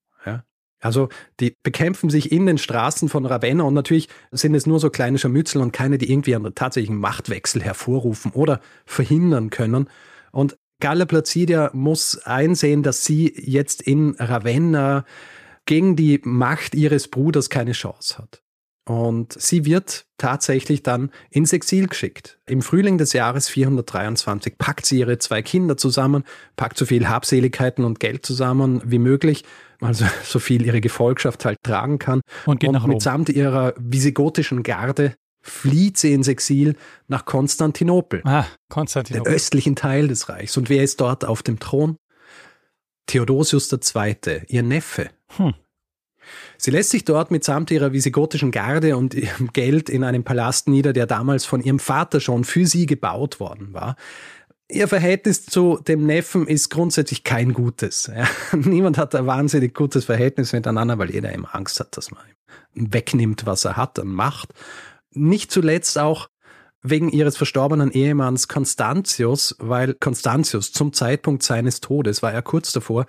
[0.86, 1.08] Also
[1.40, 5.18] die bekämpfen sich in den Straßen von Ravenna und natürlich sind es nur so kleine
[5.18, 9.90] Scharmützel und keine, die irgendwie einen tatsächlichen Machtwechsel hervorrufen oder verhindern können.
[10.30, 15.04] Und Galla Placidia muss einsehen, dass sie jetzt in Ravenna
[15.64, 18.42] gegen die Macht ihres Bruders keine Chance hat.
[18.88, 22.38] Und sie wird tatsächlich dann ins Exil geschickt.
[22.46, 26.22] Im Frühling des Jahres 423 packt sie ihre zwei Kinder zusammen,
[26.54, 29.42] packt so viel Habseligkeiten und Geld zusammen wie möglich,
[29.80, 32.20] also so viel ihre Gefolgschaft halt tragen kann.
[32.44, 32.90] Und geht und nach Rom.
[32.90, 36.76] mitsamt ihrer visigotischen Garde flieht sie ins Exil
[37.08, 38.20] nach Konstantinopel.
[38.24, 39.30] Ah, Konstantinopel.
[39.30, 40.56] Den östlichen Teil des Reichs.
[40.56, 41.96] Und wer ist dort auf dem Thron?
[43.06, 45.10] Theodosius II., ihr Neffe.
[45.36, 45.54] Hm.
[46.58, 50.92] Sie lässt sich dort mitsamt ihrer visigotischen Garde und ihrem Geld in einem Palast nieder,
[50.92, 53.94] der damals von ihrem Vater schon für sie gebaut worden war.
[54.68, 58.10] Ihr Verhältnis zu dem Neffen ist grundsätzlich kein gutes.
[58.14, 58.26] Ja.
[58.56, 62.22] Niemand hat ein wahnsinnig gutes Verhältnis miteinander, weil jeder immer Angst hat, dass man
[62.74, 64.52] ihm wegnimmt, was er hat an Macht.
[65.12, 66.28] Nicht zuletzt auch
[66.82, 73.06] wegen ihres verstorbenen Ehemanns Constantius, weil Constantius zum Zeitpunkt seines Todes war er kurz davor,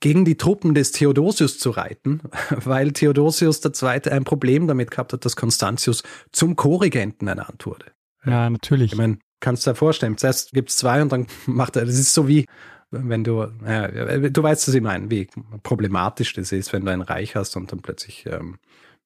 [0.00, 4.10] gegen die Truppen des Theodosius zu reiten, weil Theodosius II.
[4.10, 7.86] ein Problem damit gehabt hat, dass Constantius zum Co-Regenten ernannt wurde.
[8.24, 8.92] Ja, natürlich.
[8.92, 11.98] Ich meine, kannst du dir vorstellen, zuerst gibt es zwei und dann macht er, das
[11.98, 12.46] ist so wie,
[12.90, 15.28] wenn du, ja, du weißt, was ich meine, wie
[15.62, 18.56] problematisch das ist, wenn du ein Reich hast und dann plötzlich ähm,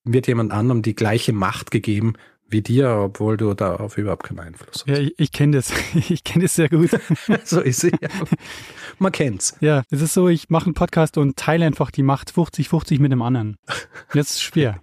[0.05, 2.15] wird jemand anderem die gleiche Macht gegeben,
[2.49, 4.87] wie dir, obwohl du darauf überhaupt keinen Einfluss hast.
[4.87, 5.73] Ja, ich, ich kenne das.
[6.09, 6.91] Ich kenne das sehr gut.
[7.45, 7.93] so ist es.
[8.01, 8.09] Ja.
[8.99, 9.57] Man kennt's.
[9.61, 13.11] Ja, es ist so, ich mache einen Podcast und teile einfach die Macht 50-50 mit
[13.11, 13.57] dem anderen.
[14.13, 14.81] Das ist schwer.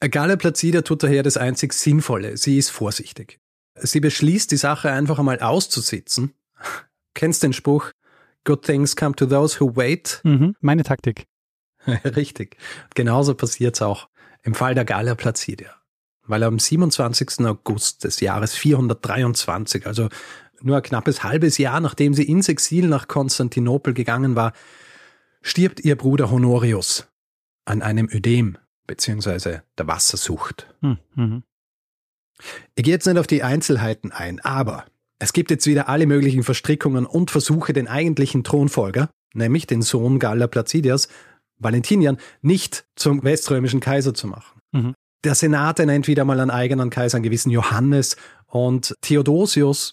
[0.00, 2.38] Gale Plazida tut daher das einzig Sinnvolle.
[2.38, 3.38] Sie ist vorsichtig.
[3.82, 6.34] Sie beschließt, die Sache einfach einmal auszusitzen.
[7.14, 7.90] Kennst den Spruch,
[8.44, 10.20] Good things come to those who wait?
[10.24, 11.26] Mhm, meine Taktik.
[11.86, 12.56] Richtig.
[12.94, 14.08] Genauso passiert's auch
[14.42, 15.80] im Fall der Gala Placidia
[16.30, 17.44] weil am 27.
[17.44, 20.08] August des Jahres 423, also
[20.62, 24.52] nur ein knappes halbes Jahr nachdem sie ins Exil nach Konstantinopel gegangen war,
[25.42, 27.08] stirbt ihr Bruder Honorius
[27.64, 30.72] an einem Ödem beziehungsweise der Wassersucht.
[30.80, 31.42] Hm, mhm.
[32.74, 34.84] Ich gehe jetzt nicht auf die Einzelheiten ein, aber
[35.18, 40.18] es gibt jetzt wieder alle möglichen Verstrickungen und Versuche, den eigentlichen Thronfolger, nämlich den Sohn
[40.18, 41.08] Galla Placidias,
[41.58, 44.60] Valentinian, nicht zum weströmischen Kaiser zu machen.
[44.72, 44.94] Mhm.
[45.22, 48.16] Der Senat nennt wieder mal einen eigenen Kaiser, einen gewissen Johannes
[48.46, 49.92] und Theodosius,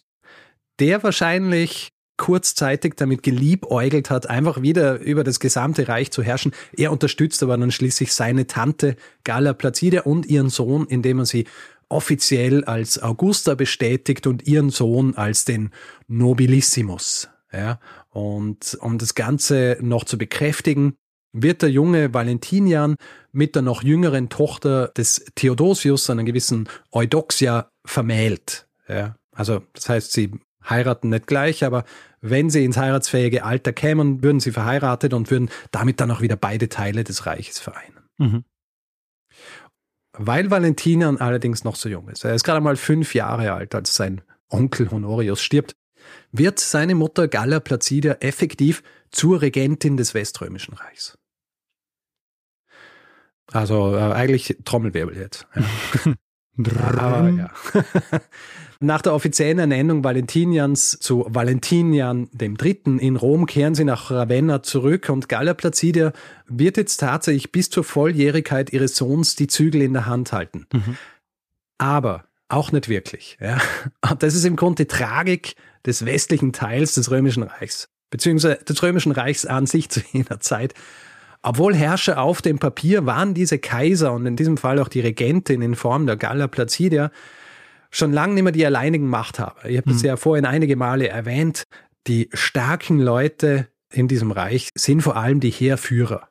[0.79, 6.51] der wahrscheinlich kurzzeitig damit geliebäugelt hat, einfach wieder über das gesamte Reich zu herrschen.
[6.75, 11.45] Er unterstützt aber dann schließlich seine Tante Galla Placida und ihren Sohn, indem er sie
[11.89, 15.71] offiziell als Augusta bestätigt und ihren Sohn als den
[16.07, 17.29] Nobilissimus.
[17.51, 17.79] Ja,
[18.09, 20.97] und um das Ganze noch zu bekräftigen,
[21.31, 22.95] wird der junge Valentinian
[23.31, 28.67] mit der noch jüngeren Tochter des Theodosius, einer gewissen Eudoxia, vermählt.
[28.87, 30.31] Ja, also das heißt, sie
[30.67, 31.85] heiraten nicht gleich, aber
[32.21, 36.35] wenn sie ins heiratsfähige Alter kämen, würden sie verheiratet und würden damit dann auch wieder
[36.35, 37.99] beide Teile des Reiches vereinen.
[38.17, 38.43] Mhm.
[40.17, 43.95] Weil Valentinian allerdings noch so jung ist, er ist gerade mal fünf Jahre alt, als
[43.95, 45.75] sein Onkel Honorius stirbt,
[46.31, 51.17] wird seine Mutter Galla Placida effektiv zur Regentin des Weströmischen Reichs.
[53.51, 55.47] Also äh, eigentlich Trommelwirbel jetzt.
[55.55, 56.13] Ja.
[56.57, 57.49] Aber, ja.
[58.79, 62.99] Nach der offiziellen Ernennung Valentinians zu Valentinian III.
[62.99, 66.13] in Rom kehren sie nach Ravenna zurück und Galla Placidia
[66.47, 70.67] wird jetzt tatsächlich bis zur Volljährigkeit ihres Sohns die Zügel in der Hand halten.
[70.71, 70.97] Mhm.
[71.79, 73.37] Aber auch nicht wirklich.
[73.41, 73.59] Ja.
[74.07, 75.55] Und das ist im Grunde die Tragik
[75.85, 80.75] des westlichen Teils des Römischen Reichs, beziehungsweise des Römischen Reichs an sich zu jener Zeit.
[81.41, 85.61] Obwohl Herrscher auf dem Papier waren diese Kaiser und in diesem Fall auch die Regentin
[85.61, 87.11] in Form der Galla Placidia
[87.89, 89.69] schon lange nicht mehr die alleinigen Machthaber.
[89.69, 90.07] Ich habe das mhm.
[90.07, 91.63] ja vorhin einige Male erwähnt.
[92.07, 96.29] Die starken Leute in diesem Reich sind vor allem die Heerführer.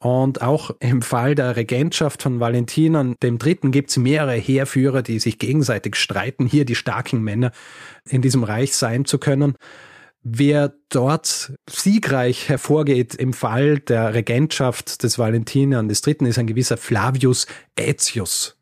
[0.00, 5.18] Und auch im Fall der Regentschaft von Valentinan dem Dritten gibt es mehrere Heerführer, die
[5.18, 7.50] sich gegenseitig streiten, hier die starken Männer
[8.08, 9.56] in diesem Reich sein zu können.
[10.30, 17.46] Wer dort siegreich hervorgeht im Fall der Regentschaft des Valentinian Dritten ist ein gewisser Flavius
[17.78, 18.58] Aetius.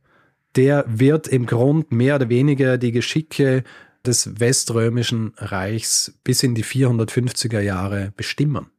[0.54, 3.64] Der wird im Grund mehr oder weniger die Geschicke
[4.06, 8.70] des Weströmischen Reichs bis in die 450er Jahre bestimmen.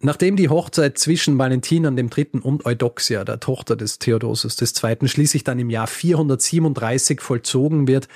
[0.00, 5.60] Nachdem die Hochzeit zwischen Valentinian Dritten und Eudoxia, der Tochter des Theodosius II., schließlich dann
[5.60, 8.08] im Jahr 437 vollzogen wird,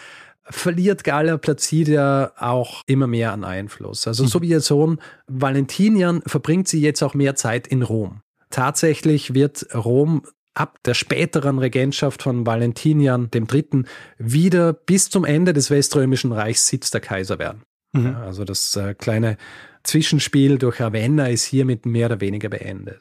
[0.53, 4.07] verliert Galla Placidia auch immer mehr an Einfluss.
[4.07, 8.21] Also so wie ihr Sohn Valentinian verbringt sie jetzt auch mehr Zeit in Rom.
[8.51, 10.23] Tatsächlich wird Rom
[10.55, 13.85] ab der späteren Regentschaft von Valentinian III.
[14.19, 17.63] wieder bis zum Ende des Weströmischen Reichs Sitz der Kaiser werden.
[17.93, 18.07] Mhm.
[18.07, 19.37] Ja, also das äh, kleine
[19.83, 23.01] Zwischenspiel durch Ravenna ist hiermit mehr oder weniger beendet.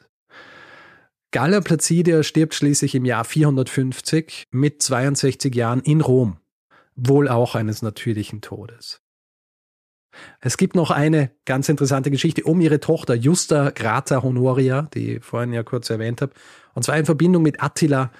[1.30, 6.36] Galla Placidia stirbt schließlich im Jahr 450 mit 62 Jahren in Rom,
[6.94, 9.00] wohl auch eines natürlichen Todes.
[10.40, 15.24] Es gibt noch eine ganz interessante Geschichte um ihre Tochter Justa Grata Honoria, die ich
[15.24, 16.32] vorhin ja kurz erwähnt habe,
[16.74, 18.10] und zwar in Verbindung mit Attila,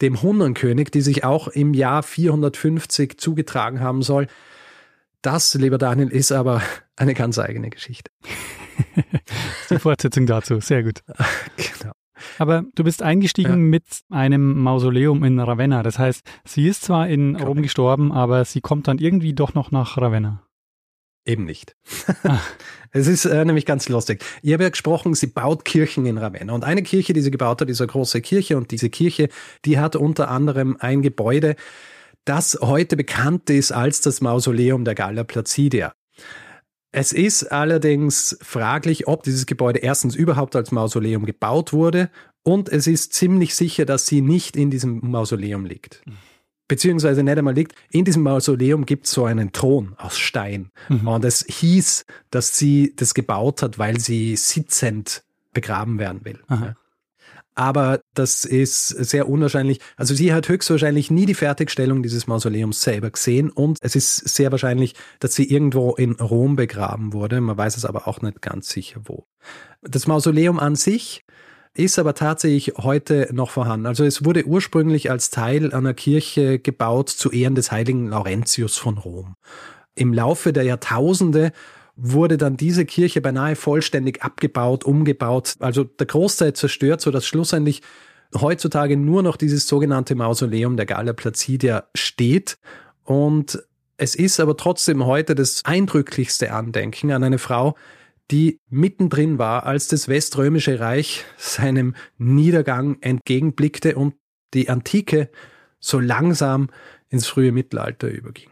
[0.00, 4.28] dem Hunnenkönig, die sich auch im Jahr 450 zugetragen haben soll.
[5.22, 6.62] Das, lieber Daniel, ist aber
[6.96, 8.10] eine ganz eigene Geschichte.
[9.70, 11.02] Die Fortsetzung dazu, sehr gut.
[11.56, 11.92] genau.
[12.38, 13.56] Aber du bist eingestiegen ja.
[13.56, 15.82] mit einem Mausoleum in Ravenna.
[15.82, 17.62] Das heißt, sie ist zwar in Rom genau.
[17.62, 20.42] gestorben, aber sie kommt dann irgendwie doch noch nach Ravenna.
[21.26, 21.76] Eben nicht.
[22.24, 22.38] Ah.
[22.92, 24.24] es ist äh, nämlich ganz lustig.
[24.42, 26.52] Ich habe ja gesprochen, sie baut Kirchen in Ravenna.
[26.52, 28.56] Und eine Kirche, die sie gebaut hat, ist eine große Kirche.
[28.56, 29.28] Und diese Kirche,
[29.64, 31.56] die hat unter anderem ein Gebäude,
[32.24, 35.92] das heute bekannt ist als das Mausoleum der Galla Placidia.
[36.92, 42.10] Es ist allerdings fraglich, ob dieses Gebäude erstens überhaupt als Mausoleum gebaut wurde
[42.42, 46.02] und es ist ziemlich sicher, dass sie nicht in diesem Mausoleum liegt.
[46.66, 47.74] Beziehungsweise nicht einmal liegt.
[47.90, 50.70] In diesem Mausoleum gibt es so einen Thron aus Stein.
[50.88, 51.08] Mhm.
[51.08, 56.38] Und es hieß, dass sie das gebaut hat, weil sie sitzend begraben werden will.
[56.46, 56.76] Aha
[57.54, 59.80] aber das ist sehr unwahrscheinlich.
[59.96, 64.50] Also sie hat höchstwahrscheinlich nie die Fertigstellung dieses Mausoleums selber gesehen und es ist sehr
[64.50, 67.40] wahrscheinlich, dass sie irgendwo in Rom begraben wurde.
[67.40, 69.26] Man weiß es aber auch nicht ganz sicher wo.
[69.82, 71.24] Das Mausoleum an sich
[71.74, 73.86] ist aber tatsächlich heute noch vorhanden.
[73.86, 78.98] Also es wurde ursprünglich als Teil einer Kirche gebaut zu Ehren des heiligen Laurentius von
[78.98, 79.34] Rom.
[79.94, 81.52] Im Laufe der Jahrtausende
[82.02, 87.82] wurde dann diese Kirche beinahe vollständig abgebaut, umgebaut, also der Großteil zerstört, so dass schlussendlich
[88.34, 92.58] heutzutage nur noch dieses sogenannte Mausoleum der Galla Placidia steht.
[93.04, 93.62] Und
[93.96, 97.76] es ist aber trotzdem heute das eindrücklichste Andenken an eine Frau,
[98.30, 104.14] die mittendrin war, als das Weströmische Reich seinem Niedergang entgegenblickte und
[104.54, 105.30] die Antike
[105.80, 106.70] so langsam
[107.08, 108.50] ins frühe Mittelalter überging.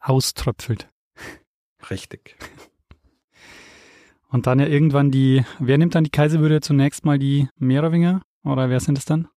[0.00, 0.88] Auströpfelt.
[1.90, 2.36] Richtig.
[4.28, 8.22] Und dann ja irgendwann die, wer nimmt dann die Kaiserwürde zunächst mal die Merowinger?
[8.44, 9.28] Oder wer sind es dann?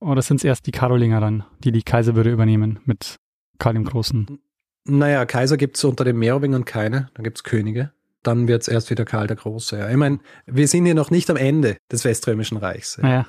[0.00, 3.16] Oder sind es erst die Karolinger dann, die die Kaiserwürde übernehmen mit
[3.58, 4.38] Karl dem Großen?
[4.84, 7.92] Naja, Kaiser gibt es unter den Merowingern keine, dann gibt es Könige.
[8.22, 9.78] Dann wird es erst wieder Karl der Große.
[9.78, 9.90] Ja.
[9.90, 12.98] Ich meine, wir sind hier noch nicht am Ende des Weströmischen Reichs.
[13.02, 13.08] Ja.
[13.08, 13.26] Ja.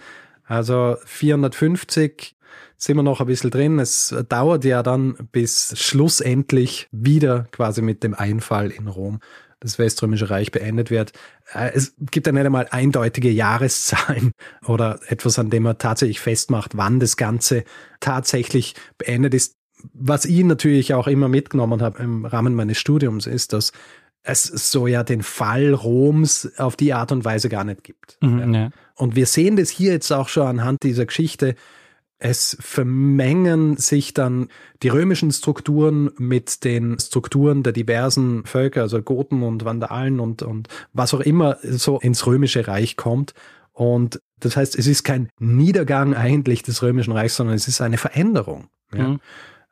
[0.50, 2.36] Also 450
[2.76, 3.78] sind wir noch ein bisschen drin.
[3.78, 9.20] Es dauert ja dann bis schlussendlich wieder quasi mit dem Einfall in Rom
[9.60, 11.12] das Weströmische Reich beendet wird.
[11.54, 14.32] Äh, es gibt ja nicht einmal eindeutige Jahreszahlen
[14.66, 17.64] oder etwas, an dem man tatsächlich festmacht, wann das Ganze
[18.00, 19.56] tatsächlich beendet ist.
[19.94, 23.72] Was ich natürlich auch immer mitgenommen habe im Rahmen meines Studiums ist, dass
[24.24, 28.18] es so ja den Fall Roms auf die Art und Weise gar nicht gibt.
[28.22, 28.70] Mhm, ja.
[28.96, 31.56] Und wir sehen das hier jetzt auch schon anhand dieser Geschichte,
[32.20, 34.50] es vermengen sich dann
[34.84, 40.68] die römischen Strukturen mit den Strukturen der diversen Völker, also Goten und Vandalen und, und
[40.92, 43.34] was auch immer so ins römische Reich kommt.
[43.72, 47.98] Und das heißt, es ist kein Niedergang eigentlich des römischen Reichs, sondern es ist eine
[47.98, 48.68] Veränderung.
[48.94, 49.08] Ja.
[49.08, 49.20] Mhm.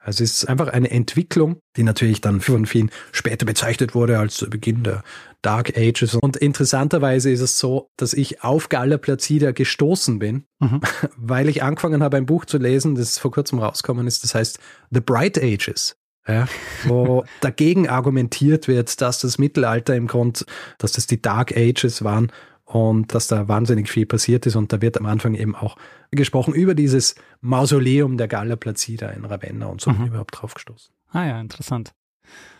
[0.07, 4.47] Also es ist einfach eine Entwicklung, die natürlich dann von vielen später bezeichnet wurde als
[4.49, 5.03] Beginn der
[5.41, 6.15] Dark Ages.
[6.15, 10.79] Und interessanterweise ist es so, dass ich auf Galla Placida gestoßen bin, mhm.
[11.17, 14.59] weil ich angefangen habe, ein Buch zu lesen, das vor kurzem rausgekommen ist, das heißt
[14.91, 15.97] The Bright Ages.
[16.25, 16.47] Ja,
[16.85, 20.45] wo dagegen argumentiert wird, dass das Mittelalter im Grund,
[20.77, 22.31] dass das die Dark Ages waren
[22.67, 24.57] und dass da wahnsinnig viel passiert ist.
[24.57, 25.77] Und da wird am Anfang eben auch
[26.11, 30.07] gesprochen über dieses Mausoleum der Galla Placida in Ravenna und so mhm.
[30.07, 30.93] überhaupt drauf gestoßen.
[31.11, 31.93] Ah ja, interessant.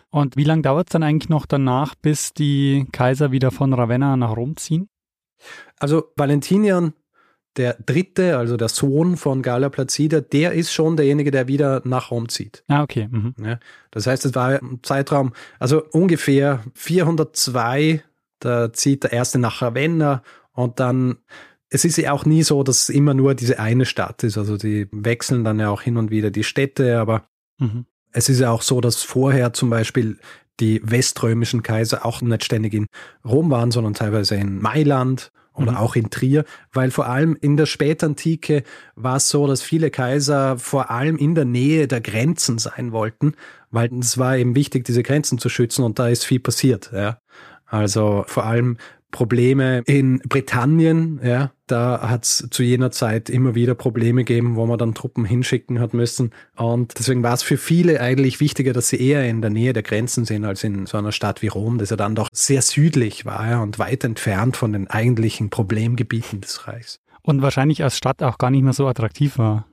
[0.10, 4.16] Und wie lange dauert es dann eigentlich noch danach, bis die Kaiser wieder von Ravenna
[4.16, 4.88] nach Rom ziehen?
[5.78, 6.94] Also Valentinian
[7.58, 12.12] der dritte, also der Sohn von Galla Placida, der ist schon derjenige, der wieder nach
[12.12, 12.64] Rom zieht.
[12.68, 13.10] Ah, okay.
[13.10, 13.34] Mhm.
[13.44, 13.60] Ja,
[13.92, 18.04] das heißt, es war ein Zeitraum, also ungefähr 402
[18.40, 20.24] da zieht der erste nach Ravenna
[20.54, 21.18] und dann,
[21.70, 24.38] es ist ja auch nie so, dass immer nur diese eine Stadt ist.
[24.38, 27.28] Also die wechseln dann ja auch hin und wieder die Städte, aber
[27.58, 27.86] mhm.
[28.12, 30.18] es ist ja auch so, dass vorher zum Beispiel
[30.60, 32.88] die weströmischen Kaiser auch nicht ständig in
[33.24, 35.78] Rom waren, sondern teilweise in Mailand oder Mhm.
[35.78, 38.64] auch in Trier, weil vor allem in der Spätantike
[38.96, 43.34] war es so, dass viele Kaiser vor allem in der Nähe der Grenzen sein wollten,
[43.72, 46.92] weil es war eben wichtig, diese Grenzen zu schützen und da ist viel passiert.
[46.94, 47.20] Ja.
[47.68, 48.78] Also vor allem
[49.12, 54.66] Probleme in Britannien, ja, da hat es zu jener Zeit immer wieder Probleme gegeben, wo
[54.66, 56.32] man dann Truppen hinschicken hat müssen.
[56.56, 59.84] Und deswegen war es für viele eigentlich wichtiger, dass sie eher in der Nähe der
[59.84, 63.26] Grenzen sind, als in so einer Stadt wie Rom, das ja dann doch sehr südlich
[63.26, 67.00] war ja, und weit entfernt von den eigentlichen Problemgebieten des Reichs.
[67.22, 69.68] Und wahrscheinlich als Stadt auch gar nicht mehr so attraktiv war.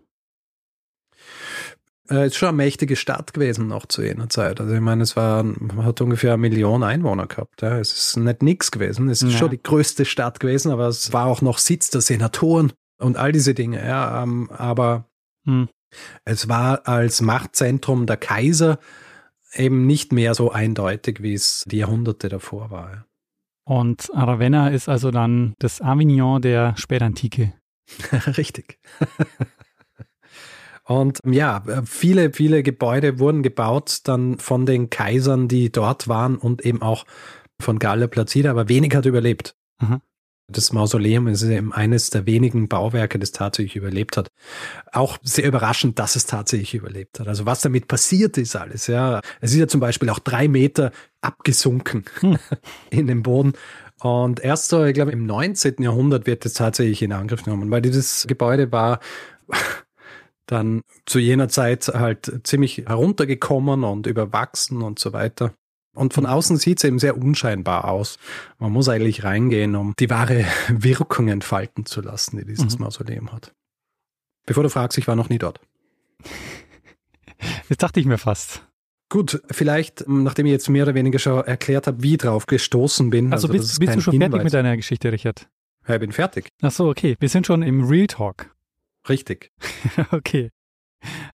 [2.11, 4.61] Äh, ist schon eine mächtige Stadt gewesen noch zu jener Zeit.
[4.61, 7.63] Also ich meine, es war, man hat ungefähr eine Million Einwohner gehabt.
[7.63, 7.79] Ja.
[7.79, 9.09] Es ist nicht nix gewesen.
[9.09, 9.39] Es ist Ja.
[9.39, 13.33] schon die größte Stadt gewesen, aber es war auch noch Sitz der Senatoren und all
[13.33, 13.85] diese Dinge.
[13.85, 14.23] Ja.
[14.23, 15.07] Ähm, aber
[15.47, 15.69] Hm.
[16.27, 18.79] es war als Machtzentrum der Kaiser
[19.55, 22.91] eben nicht mehr so eindeutig, wie es die Jahrhunderte davor war.
[22.93, 23.05] Ja.
[23.67, 27.55] Und Ravenna ist also dann das Avignon der Spätantike.
[28.37, 28.79] Richtig.
[30.87, 36.65] Und ja, viele, viele Gebäude wurden gebaut dann von den Kaisern, die dort waren und
[36.65, 37.05] eben auch
[37.61, 39.57] von Galla Plazida, aber wenig hat überlebt.
[39.81, 40.01] Mhm.
[40.47, 44.29] Das Mausoleum ist eben eines der wenigen Bauwerke, das tatsächlich überlebt hat.
[44.93, 47.29] Auch sehr überraschend, dass es tatsächlich überlebt hat.
[47.29, 49.23] Also was damit passiert ist alles, ja.
[49.41, 52.39] Es ist ja zum Beispiel auch drei Meter abgesunken Hm.
[52.91, 53.55] in den Boden.
[54.01, 55.77] Und erst so, ich glaube, im 19.
[55.79, 59.01] Jahrhundert wird es tatsächlich in Angriff genommen, weil dieses Gebäude war
[60.47, 65.53] dann zu jener Zeit halt ziemlich heruntergekommen und überwachsen und so weiter.
[65.95, 68.19] Und von außen sieht es eben sehr unscheinbar aus.
[68.59, 72.85] Man muss eigentlich reingehen, um die wahre Wirkung entfalten zu lassen, die dieses Mhm.
[72.85, 73.53] Mausoleum hat.
[74.47, 75.61] Bevor du fragst, ich war noch nie dort.
[77.69, 78.63] Das dachte ich mir fast.
[79.11, 83.33] Gut, vielleicht, nachdem ich jetzt mehr oder weniger schon erklärt habe, wie drauf gestoßen bin.
[83.33, 84.45] Also, das bist, ist bist du schon fertig Hinweis.
[84.45, 85.49] mit deiner Geschichte, Richard?
[85.87, 86.49] Ja, ich bin fertig.
[86.63, 87.15] Ach so, okay.
[87.21, 88.54] Wir sind schon im Real Talk.
[89.09, 89.51] Richtig.
[90.11, 90.51] Okay.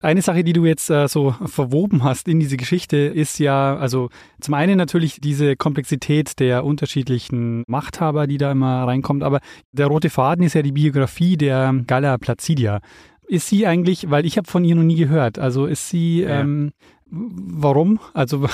[0.01, 4.09] Eine Sache, die du jetzt äh, so verwoben hast in diese Geschichte, ist ja, also
[4.41, 9.41] zum einen natürlich diese Komplexität der unterschiedlichen Machthaber, die da immer reinkommt, aber
[9.73, 12.81] der rote Faden ist ja die Biografie der Galla Placidia.
[13.27, 16.41] Ist sie eigentlich, weil ich habe von ihr noch nie gehört, also ist sie, Ja.
[16.41, 16.73] ähm,
[17.11, 18.01] warum?
[18.15, 18.49] Also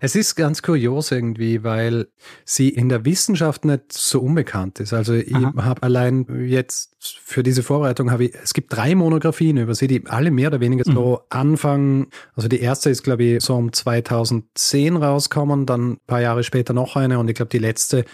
[0.00, 2.08] Es ist ganz kurios irgendwie, weil
[2.44, 4.92] sie in der Wissenschaft nicht so unbekannt ist.
[4.92, 9.74] Also ich habe allein jetzt für diese Vorbereitung habe ich, es gibt drei Monographien über
[9.74, 12.08] sie, die alle mehr oder weniger so anfangen.
[12.34, 16.72] Also die erste ist, glaube ich, so um 2010 rauskommen, dann ein paar Jahre später
[16.72, 18.04] noch eine und ich glaube die letzte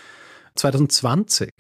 [0.57, 1.51] 2020.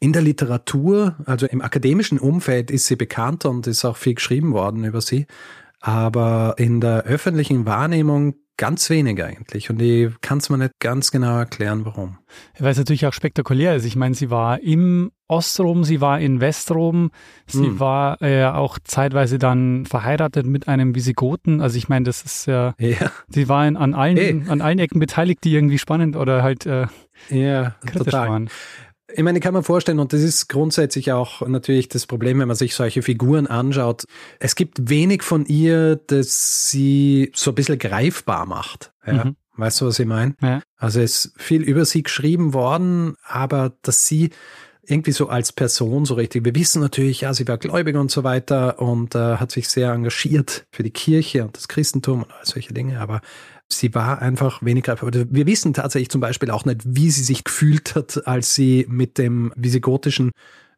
[0.00, 4.52] In der Literatur, also im akademischen Umfeld ist sie bekannt und ist auch viel geschrieben
[4.52, 5.26] worden über sie.
[5.80, 9.70] Aber in der öffentlichen Wahrnehmung ganz wenig eigentlich.
[9.70, 12.18] Und ich kann es mir nicht ganz genau erklären, warum.
[12.58, 13.86] Weil es natürlich auch spektakulär ist.
[13.86, 17.10] Ich meine, sie war im Ostrom, sie war in Westrom,
[17.46, 17.80] sie Hm.
[17.80, 21.62] war äh, auch zeitweise dann verheiratet mit einem Visigoten.
[21.62, 24.42] Also ich meine, das ist ja, Ja, sie war in, an, allen, Eh.
[24.48, 26.86] an allen Ecken beteiligt, die irgendwie spannend oder halt äh,
[27.30, 28.28] ja, kritisch total.
[28.28, 28.50] waren.
[29.14, 32.48] Ich meine, ich kann mir vorstellen, und das ist grundsätzlich auch natürlich das Problem, wenn
[32.48, 34.04] man sich solche Figuren anschaut.
[34.38, 38.92] Es gibt wenig von ihr, das sie so ein bisschen greifbar macht.
[39.06, 39.24] Ja.
[39.24, 39.36] Mhm.
[39.56, 40.34] Weißt du, was ich meine?
[40.40, 40.62] Ja.
[40.76, 44.30] Also es ist viel über sie geschrieben worden, aber dass sie
[44.82, 48.24] irgendwie so als Person so richtig, wir wissen natürlich, ja, sie war gläubig und so
[48.24, 52.44] weiter und äh, hat sich sehr engagiert für die Kirche und das Christentum und all
[52.44, 53.20] solche Dinge, aber
[53.72, 55.10] sie war einfach wenig greifbar.
[55.12, 59.18] Wir wissen tatsächlich zum Beispiel auch nicht, wie sie sich gefühlt hat, als sie mit
[59.18, 60.30] dem visigotischen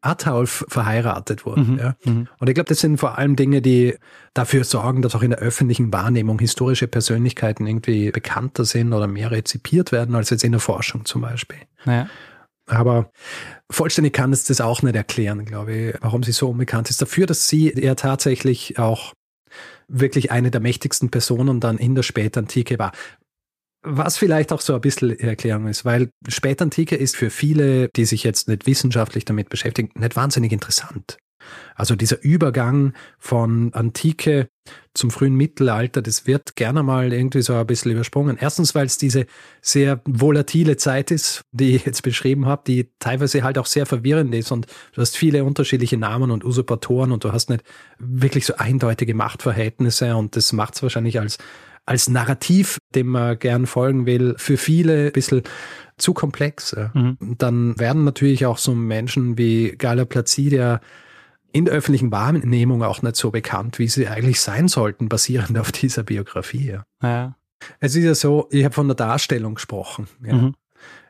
[0.03, 1.63] Ataulf verheiratet wurde.
[1.63, 1.79] Mhm.
[1.79, 1.97] Ja.
[2.05, 2.29] Mhm.
[2.39, 3.95] Und ich glaube, das sind vor allem Dinge, die
[4.35, 9.31] dafür sorgen, dass auch in der öffentlichen Wahrnehmung historische Persönlichkeiten irgendwie bekannter sind oder mehr
[9.31, 11.59] rezipiert werden als jetzt in der Forschung zum Beispiel.
[11.85, 12.09] Naja.
[12.67, 13.11] Aber
[13.71, 17.01] vollständig kann es das auch nicht erklären, glaube ich, warum sie so unbekannt ist.
[17.03, 19.13] Dafür, dass sie ja tatsächlich auch
[19.89, 22.93] wirklich eine der mächtigsten Personen dann in der Spätantike war.
[23.85, 28.23] Was vielleicht auch so ein bisschen Erklärung ist, weil Spätantike ist für viele, die sich
[28.23, 31.19] jetzt nicht wissenschaftlich damit beschäftigen, nicht wahnsinnig interessant.
[31.75, 34.49] Also dieser Übergang von Antike
[34.95, 38.37] zum frühen Mittelalter, das wird gerne mal irgendwie so ein bisschen übersprungen.
[38.39, 39.27] Erstens, weil es diese
[39.61, 44.35] sehr volatile Zeit ist, die ich jetzt beschrieben habe, die teilweise halt auch sehr verwirrend
[44.35, 47.65] ist und du hast viele unterschiedliche Namen und Usurpatoren und du hast nicht
[47.99, 51.39] wirklich so eindeutige Machtverhältnisse und das macht es wahrscheinlich als
[51.85, 55.43] als Narrativ, dem man gern folgen will, für viele ein bisschen
[55.99, 56.77] zu komplex.
[56.95, 57.17] Mhm.
[57.39, 60.81] Dann werden natürlich auch so Menschen wie Gala Placidia
[61.53, 65.73] in der öffentlichen Wahrnehmung auch nicht so bekannt, wie sie eigentlich sein sollten, basierend auf
[65.73, 66.79] dieser Biografie.
[67.03, 67.37] Ja.
[67.81, 70.09] Es ist ja so, ich habe von der Darstellung gesprochen.
[70.25, 70.35] Ja.
[70.35, 70.55] Mhm.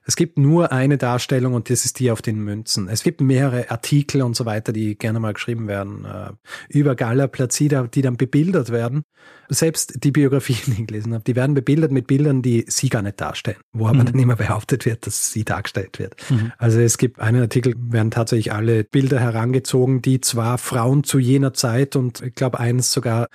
[0.04, 2.88] Es gibt nur eine Darstellung und das ist die auf den Münzen.
[2.88, 6.30] Es gibt mehrere Artikel und so weiter, die gerne mal geschrieben werden äh,
[6.68, 9.04] über Galla Plazida, die dann bebildert werden.
[9.48, 13.02] Selbst die Biografien, die ich gelesen habe, die werden bebildert mit Bildern, die sie gar
[13.02, 14.06] nicht darstellen, wo aber mhm.
[14.06, 16.16] dann immer behauptet wird, dass sie dargestellt wird.
[16.30, 16.52] Mhm.
[16.58, 21.54] Also es gibt einen Artikel, werden tatsächlich alle Bilder herangezogen, die zwar Frauen zu jener
[21.54, 23.28] Zeit und ich glaube eins sogar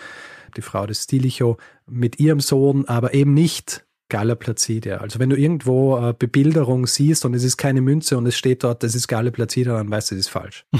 [0.58, 4.98] die Frau des Stilicho mit ihrem Sohn, aber eben nicht Galla Plazida.
[4.98, 8.64] Also wenn du irgendwo äh, Bebilderung siehst und es ist keine Münze und es steht
[8.64, 10.66] dort, das ist Galla Plazida, dann weißt du, das ist falsch.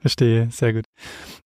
[0.00, 0.84] Verstehe, sehr gut.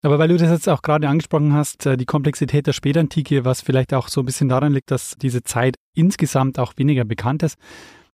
[0.03, 3.61] Aber weil du das jetzt auch gerade angesprochen hast, äh, die Komplexität der Spätantike, was
[3.61, 7.57] vielleicht auch so ein bisschen daran liegt, dass diese Zeit insgesamt auch weniger bekannt ist.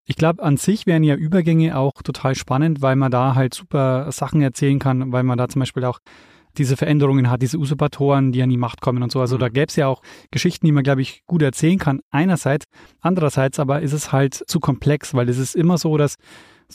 [0.06, 4.10] Ich glaube, an sich wären ja Übergänge auch total spannend, weil man da halt super
[4.12, 6.00] Sachen erzählen kann, weil man da zum Beispiel auch
[6.58, 9.20] diese Veränderungen hat, diese Usurpatoren, die an die Macht kommen und so.
[9.20, 9.40] Also mhm.
[9.40, 12.00] da gäbe es ja auch Geschichten, die man, glaube ich, gut erzählen kann.
[12.10, 12.66] Einerseits.
[13.00, 16.16] Andererseits aber ist es halt zu komplex, weil es ist immer so, dass,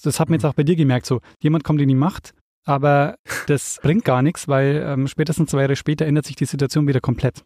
[0.03, 0.49] das hat man jetzt mhm.
[0.49, 2.33] auch bei dir gemerkt, so, jemand kommt in die Macht,
[2.65, 3.15] aber
[3.47, 7.01] das bringt gar nichts, weil ähm, spätestens zwei Jahre später ändert sich die Situation wieder
[7.01, 7.43] komplett.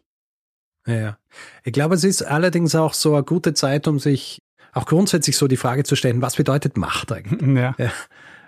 [0.86, 1.18] Ja,
[1.62, 4.38] ich glaube, es ist allerdings auch so eine gute Zeit, um sich
[4.72, 7.40] auch grundsätzlich so die Frage zu stellen, was bedeutet Macht eigentlich?
[7.56, 7.74] Ja.
[7.78, 7.92] ja.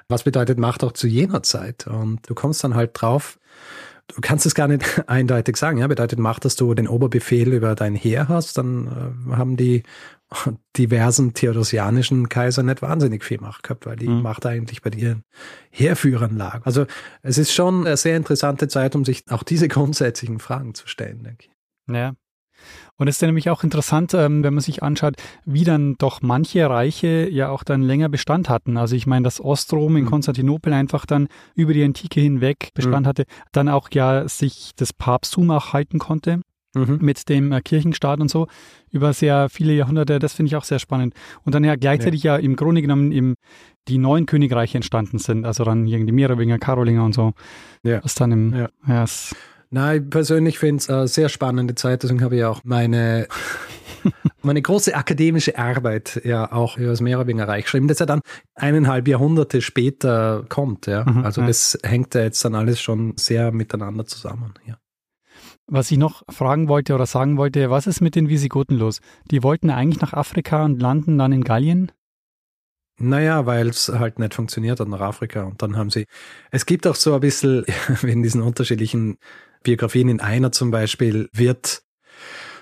[0.08, 1.86] Was bedeutet Macht auch zu jener Zeit?
[1.86, 3.38] Und du kommst dann halt drauf,
[4.08, 5.78] du kannst es gar nicht eindeutig sagen.
[5.78, 8.86] Ja, bedeutet Macht, dass du den Oberbefehl über dein Heer hast, dann
[9.30, 9.82] äh, haben die
[10.76, 14.22] diversen theodosianischen Kaiser nicht wahnsinnig viel Macht gehabt, weil die mhm.
[14.22, 15.24] Macht eigentlich bei ihren
[15.70, 16.64] Heerführern lag.
[16.64, 16.86] Also
[17.22, 21.22] es ist schon eine sehr interessante Zeit, um sich auch diese grundsätzlichen Fragen zu stellen,
[21.22, 21.94] denke ich.
[21.94, 22.14] Ja,
[23.02, 26.22] und es ist ja nämlich auch interessant, ähm, wenn man sich anschaut, wie dann doch
[26.22, 28.76] manche Reiche ja auch dann länger Bestand hatten.
[28.76, 30.08] Also ich meine, dass Ostrom in mhm.
[30.08, 31.26] Konstantinopel einfach dann
[31.56, 33.08] über die Antike hinweg Bestand mhm.
[33.08, 36.40] hatte, dann auch ja sich das Papsttum auch halten konnte.
[36.74, 37.00] Mhm.
[37.02, 38.46] mit dem äh, Kirchenstaat und so
[38.90, 40.18] über sehr viele Jahrhunderte.
[40.18, 41.12] Das finde ich auch sehr spannend.
[41.44, 43.34] Und dann ja gleichzeitig ja, ja im Grunde genommen im,
[43.88, 45.44] die neuen Königreiche entstanden sind.
[45.44, 47.34] Also dann irgendwie Merowinger, Karolinger und so.
[47.82, 48.02] Ja.
[48.02, 48.68] Was dann im, ja.
[48.88, 49.04] ja
[49.72, 53.26] na, ich persönlich finde es eine sehr spannende Zeit, deswegen habe ich auch meine,
[54.42, 58.20] meine große akademische Arbeit ja auch über das Merowinger Reich geschrieben, das ja dann
[58.54, 60.86] eineinhalb Jahrhunderte später kommt.
[60.86, 61.06] Ja.
[61.10, 64.52] Mhm, also das hängt ja jetzt dann alles schon sehr miteinander zusammen.
[64.66, 64.76] Ja.
[65.66, 69.00] Was ich noch fragen wollte oder sagen wollte, was ist mit den Visigoten los?
[69.30, 71.90] Die wollten eigentlich nach Afrika und landen dann in Gallien?
[72.98, 75.44] Naja, weil es halt nicht funktioniert hat nach Afrika.
[75.44, 76.04] Und dann haben sie,
[76.50, 77.64] es gibt auch so ein bisschen
[78.02, 79.16] in diesen unterschiedlichen
[79.62, 81.82] Biografien in einer zum Beispiel wird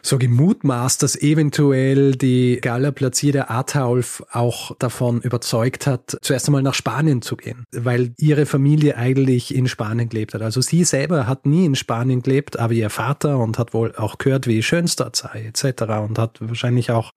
[0.02, 6.74] so gemutmaßt, dass eventuell die Galla platzierte Ataulf auch davon überzeugt hat, zuerst einmal nach
[6.74, 10.42] Spanien zu gehen, weil ihre Familie eigentlich in Spanien gelebt hat.
[10.42, 14.18] Also sie selber hat nie in Spanien gelebt, aber ihr Vater und hat wohl auch
[14.18, 15.82] gehört, wie schön es dort sei, etc.
[16.06, 17.12] und hat wahrscheinlich auch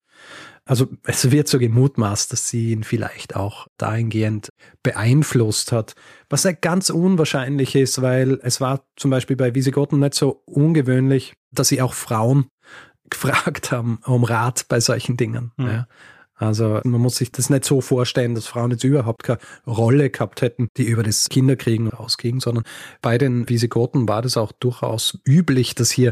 [0.65, 4.49] also es wird so gemutmaßt, dass sie ihn vielleicht auch dahingehend
[4.81, 5.95] beeinflusst hat,
[6.29, 11.33] was ja ganz unwahrscheinlich ist, weil es war zum Beispiel bei Visigoten nicht so ungewöhnlich,
[11.51, 12.47] dass sie auch Frauen
[13.09, 15.51] gefragt haben um Rat bei solchen Dingen.
[15.57, 15.67] Mhm.
[15.67, 15.87] Ja.
[16.35, 20.41] Also man muss sich das nicht so vorstellen, dass Frauen jetzt überhaupt keine Rolle gehabt
[20.41, 22.63] hätten, die über das Kinderkriegen ausging, sondern
[23.01, 26.11] bei den Visigoten war das auch durchaus üblich, dass hier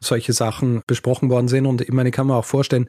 [0.00, 1.66] solche Sachen besprochen worden sind.
[1.66, 2.88] Und ich meine, ich kann mir auch vorstellen,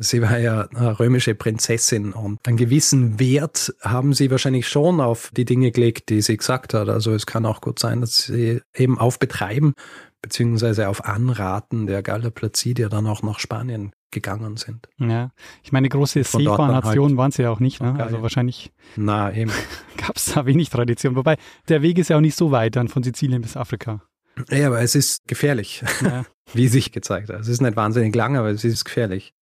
[0.00, 5.30] Sie war ja eine römische Prinzessin und einen gewissen Wert haben sie wahrscheinlich schon auf
[5.36, 6.88] die Dinge gelegt, die sie gesagt hat.
[6.88, 9.74] Also es kann auch gut sein, dass sie eben auf Betreiben
[10.22, 14.88] beziehungsweise auf Anraten der Galla Placidia dann auch nach Spanien gegangen sind.
[14.98, 15.32] Ja,
[15.62, 17.80] ich meine, große Seefahrnation halt waren sie ja auch nicht.
[17.80, 17.94] Ne?
[17.98, 19.52] Also wahrscheinlich Na, eben.
[19.96, 21.16] gab es da wenig Tradition.
[21.16, 21.36] Wobei
[21.68, 24.02] der Weg ist ja auch nicht so weit dann von Sizilien bis Afrika.
[24.50, 26.24] Ja, aber es ist gefährlich, ja.
[26.54, 27.40] wie sich gezeigt hat.
[27.40, 29.34] Es ist nicht wahnsinnig lang, aber es ist gefährlich.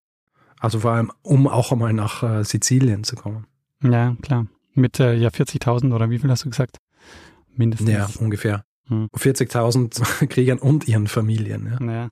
[0.67, 3.47] Also vor allem, um auch einmal nach äh, Sizilien zu kommen.
[3.85, 4.49] Ja, klar.
[4.75, 6.79] Mit äh, ja 40.000 oder wie viel hast du gesagt?
[7.55, 7.89] Mindestens.
[7.89, 8.65] Ja, ungefähr.
[8.89, 9.07] Hm.
[9.17, 11.79] 40.000 Kriegern und ihren Familien.
[11.79, 11.87] Ja.
[11.87, 12.09] ja.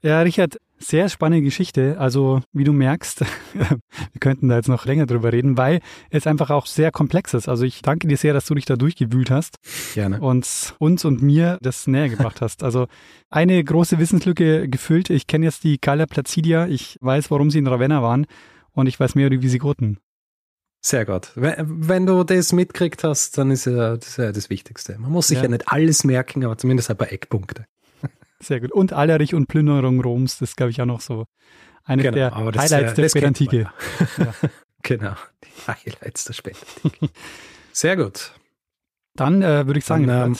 [0.00, 1.96] Ja, Richard, sehr spannende Geschichte.
[1.98, 3.20] Also, wie du merkst,
[3.52, 3.78] wir
[4.20, 7.48] könnten da jetzt noch länger drüber reden, weil es einfach auch sehr komplex ist.
[7.48, 9.56] Also, ich danke dir sehr, dass du dich da durchgewühlt hast.
[9.94, 10.20] Gerne.
[10.20, 12.62] Und uns und mir das näher gebracht hast.
[12.62, 12.86] Also,
[13.30, 15.10] eine große Wissenslücke gefüllt.
[15.10, 16.66] Ich kenne jetzt die Galla Placidia.
[16.66, 18.26] Ich weiß, warum sie in Ravenna waren.
[18.72, 19.98] Und ich weiß mehr über die Visigoten.
[20.80, 21.32] Sehr gut.
[21.34, 24.96] Wenn, du das mitkriegt hast, dann ist ja das, ja das Wichtigste.
[24.98, 25.44] Man muss sich ja.
[25.44, 27.66] ja nicht alles merken, aber zumindest ein paar Eckpunkte.
[28.40, 28.72] Sehr gut.
[28.72, 31.26] Und Allerich und Plünderung Roms, das glaube ich auch noch so
[31.84, 33.70] eine genau, der Highlights der Spätantike.
[34.18, 34.34] Ja.
[34.82, 35.14] genau,
[35.44, 37.08] die Highlights der Spätantike.
[37.72, 38.32] Sehr gut.
[39.14, 40.36] Dann äh, würde ich sagen, Dann,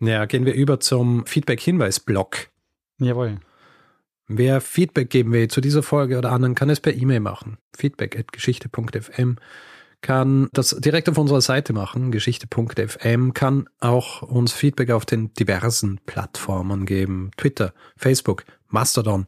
[0.00, 2.48] ähm, ja, gehen wir über zum Feedback-Hinweis-Block.
[2.98, 3.40] Jawohl.
[4.28, 7.58] Wer Feedback geben will zu dieser Folge oder anderen, kann es per E-Mail machen.
[7.76, 9.36] Feedback at geschichte.fm
[10.02, 16.00] kann das direkt auf unserer Seite machen, geschichte.fm, kann auch uns Feedback auf den diversen
[16.06, 17.30] Plattformen geben.
[17.36, 19.26] Twitter, Facebook, Mastodon,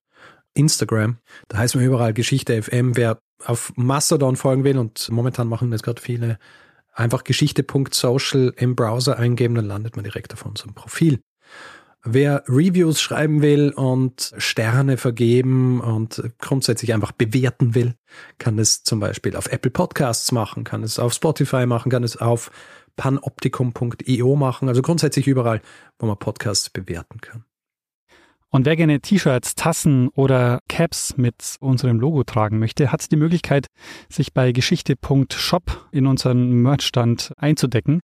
[0.55, 1.19] Instagram.
[1.49, 2.97] Da heißt man überall Geschichte FM.
[2.97, 6.39] Wer auf Mastodon folgen will, und momentan machen das gerade viele,
[6.93, 11.21] einfach geschichte.social im Browser eingeben, dann landet man direkt auf unserem Profil.
[12.11, 17.97] Wer Reviews schreiben will und Sterne vergeben und grundsätzlich einfach bewerten will,
[18.39, 22.17] kann es zum Beispiel auf Apple Podcasts machen, kann es auf Spotify machen, kann es
[22.17, 22.51] auf
[22.97, 25.61] panoptikum.io machen, also grundsätzlich überall,
[25.99, 27.45] wo man Podcasts bewerten kann.
[28.51, 33.67] Und wer gerne T-Shirts, Tassen oder Caps mit unserem Logo tragen möchte, hat die Möglichkeit,
[34.09, 38.01] sich bei geschichte.shop in unseren Merchstand einzudecken.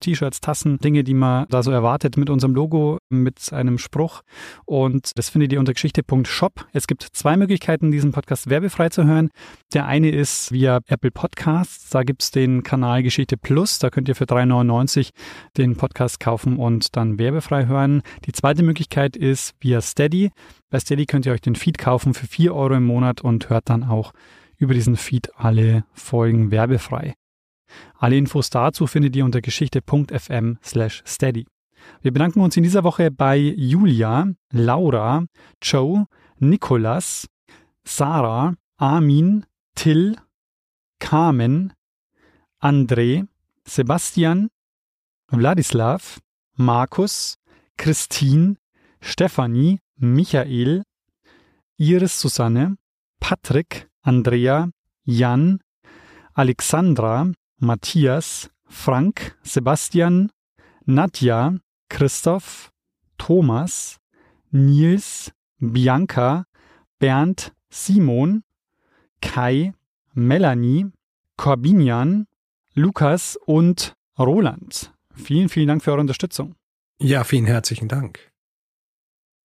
[0.00, 4.22] T-Shirts, Tassen, Dinge, die man da so erwartet mit unserem Logo, mit einem Spruch.
[4.66, 6.66] Und das findet ihr unter geschichte.shop.
[6.72, 9.30] Es gibt zwei Möglichkeiten, diesen Podcast werbefrei zu hören.
[9.72, 11.90] Der eine ist via Apple Podcasts.
[11.90, 13.78] Da gibt's den Kanal Geschichte Plus.
[13.78, 15.10] Da könnt ihr für 3,99
[15.56, 18.02] den Podcast kaufen und dann werbefrei hören.
[18.26, 20.30] Die zweite Möglichkeit ist via Steady.
[20.70, 23.68] Bei Steady könnt ihr euch den Feed kaufen für 4 Euro im Monat und hört
[23.68, 24.12] dann auch
[24.56, 27.14] über diesen Feed alle Folgen werbefrei.
[27.98, 31.46] Alle Infos dazu findet ihr unter geschichte.fm steady.
[32.00, 35.24] Wir bedanken uns in dieser Woche bei Julia, Laura,
[35.62, 36.06] Joe,
[36.38, 37.26] Nikolas,
[37.84, 40.16] Sarah, Armin, Till,
[40.98, 41.72] Carmen,
[42.60, 43.26] André,
[43.66, 44.48] Sebastian,
[45.28, 46.20] Wladislav,
[46.56, 47.36] Markus,
[47.76, 48.56] Christine,
[49.04, 50.82] Stefanie, Michael,
[51.76, 52.76] Iris Susanne,
[53.20, 54.70] Patrick, Andrea,
[55.04, 55.58] Jan,
[56.32, 60.30] Alexandra, Matthias, Frank, Sebastian,
[60.86, 61.54] Nadja,
[61.90, 62.72] Christoph,
[63.18, 63.98] Thomas,
[64.50, 66.46] Nils, Bianca,
[66.98, 68.42] Bernd, Simon,
[69.20, 69.74] Kai,
[70.14, 70.86] Melanie,
[71.36, 72.26] Corbinian,
[72.72, 74.92] Lukas und Roland.
[75.14, 76.54] Vielen, vielen Dank für eure Unterstützung.
[76.98, 78.33] Ja, vielen herzlichen Dank.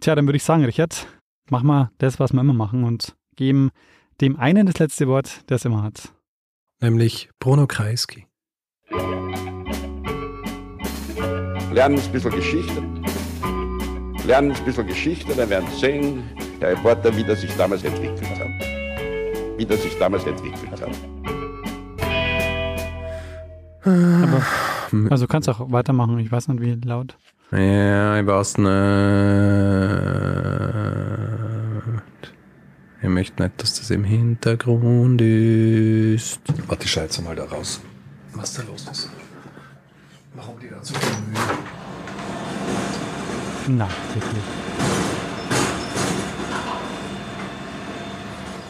[0.01, 1.07] Tja, dann würde ich sagen, Richard,
[1.49, 3.69] mach mal das, was wir immer machen und geben
[4.21, 6.13] dem einen das letzte Wort, der es immer hat.
[6.79, 8.25] Nämlich Bruno Kreisky.
[11.73, 12.81] Lernen ein bisschen Geschichte.
[14.25, 16.23] Lernen ein bisschen Geschichte, dann werden Sie sehen,
[16.61, 18.47] der Reporter, wie das sich damals entwickelt hat.
[19.57, 20.89] Wie das sich damals entwickelt hat.
[23.83, 24.45] Aber,
[25.09, 27.17] also kannst auch weitermachen, ich weiß nicht wie laut.
[27.51, 28.69] Ja, ich weiß nicht.
[33.01, 36.39] Ich möchte nicht, dass das im Hintergrund ist.
[36.67, 37.81] Warte, ich schalte mal da raus.
[38.33, 39.09] Was da los ist.
[40.35, 41.39] Warum die da so viel Mühe?
[43.67, 44.43] Na, wirklich.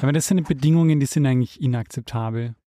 [0.01, 2.55] Aber das sind Bedingungen, die sind eigentlich inakzeptabel.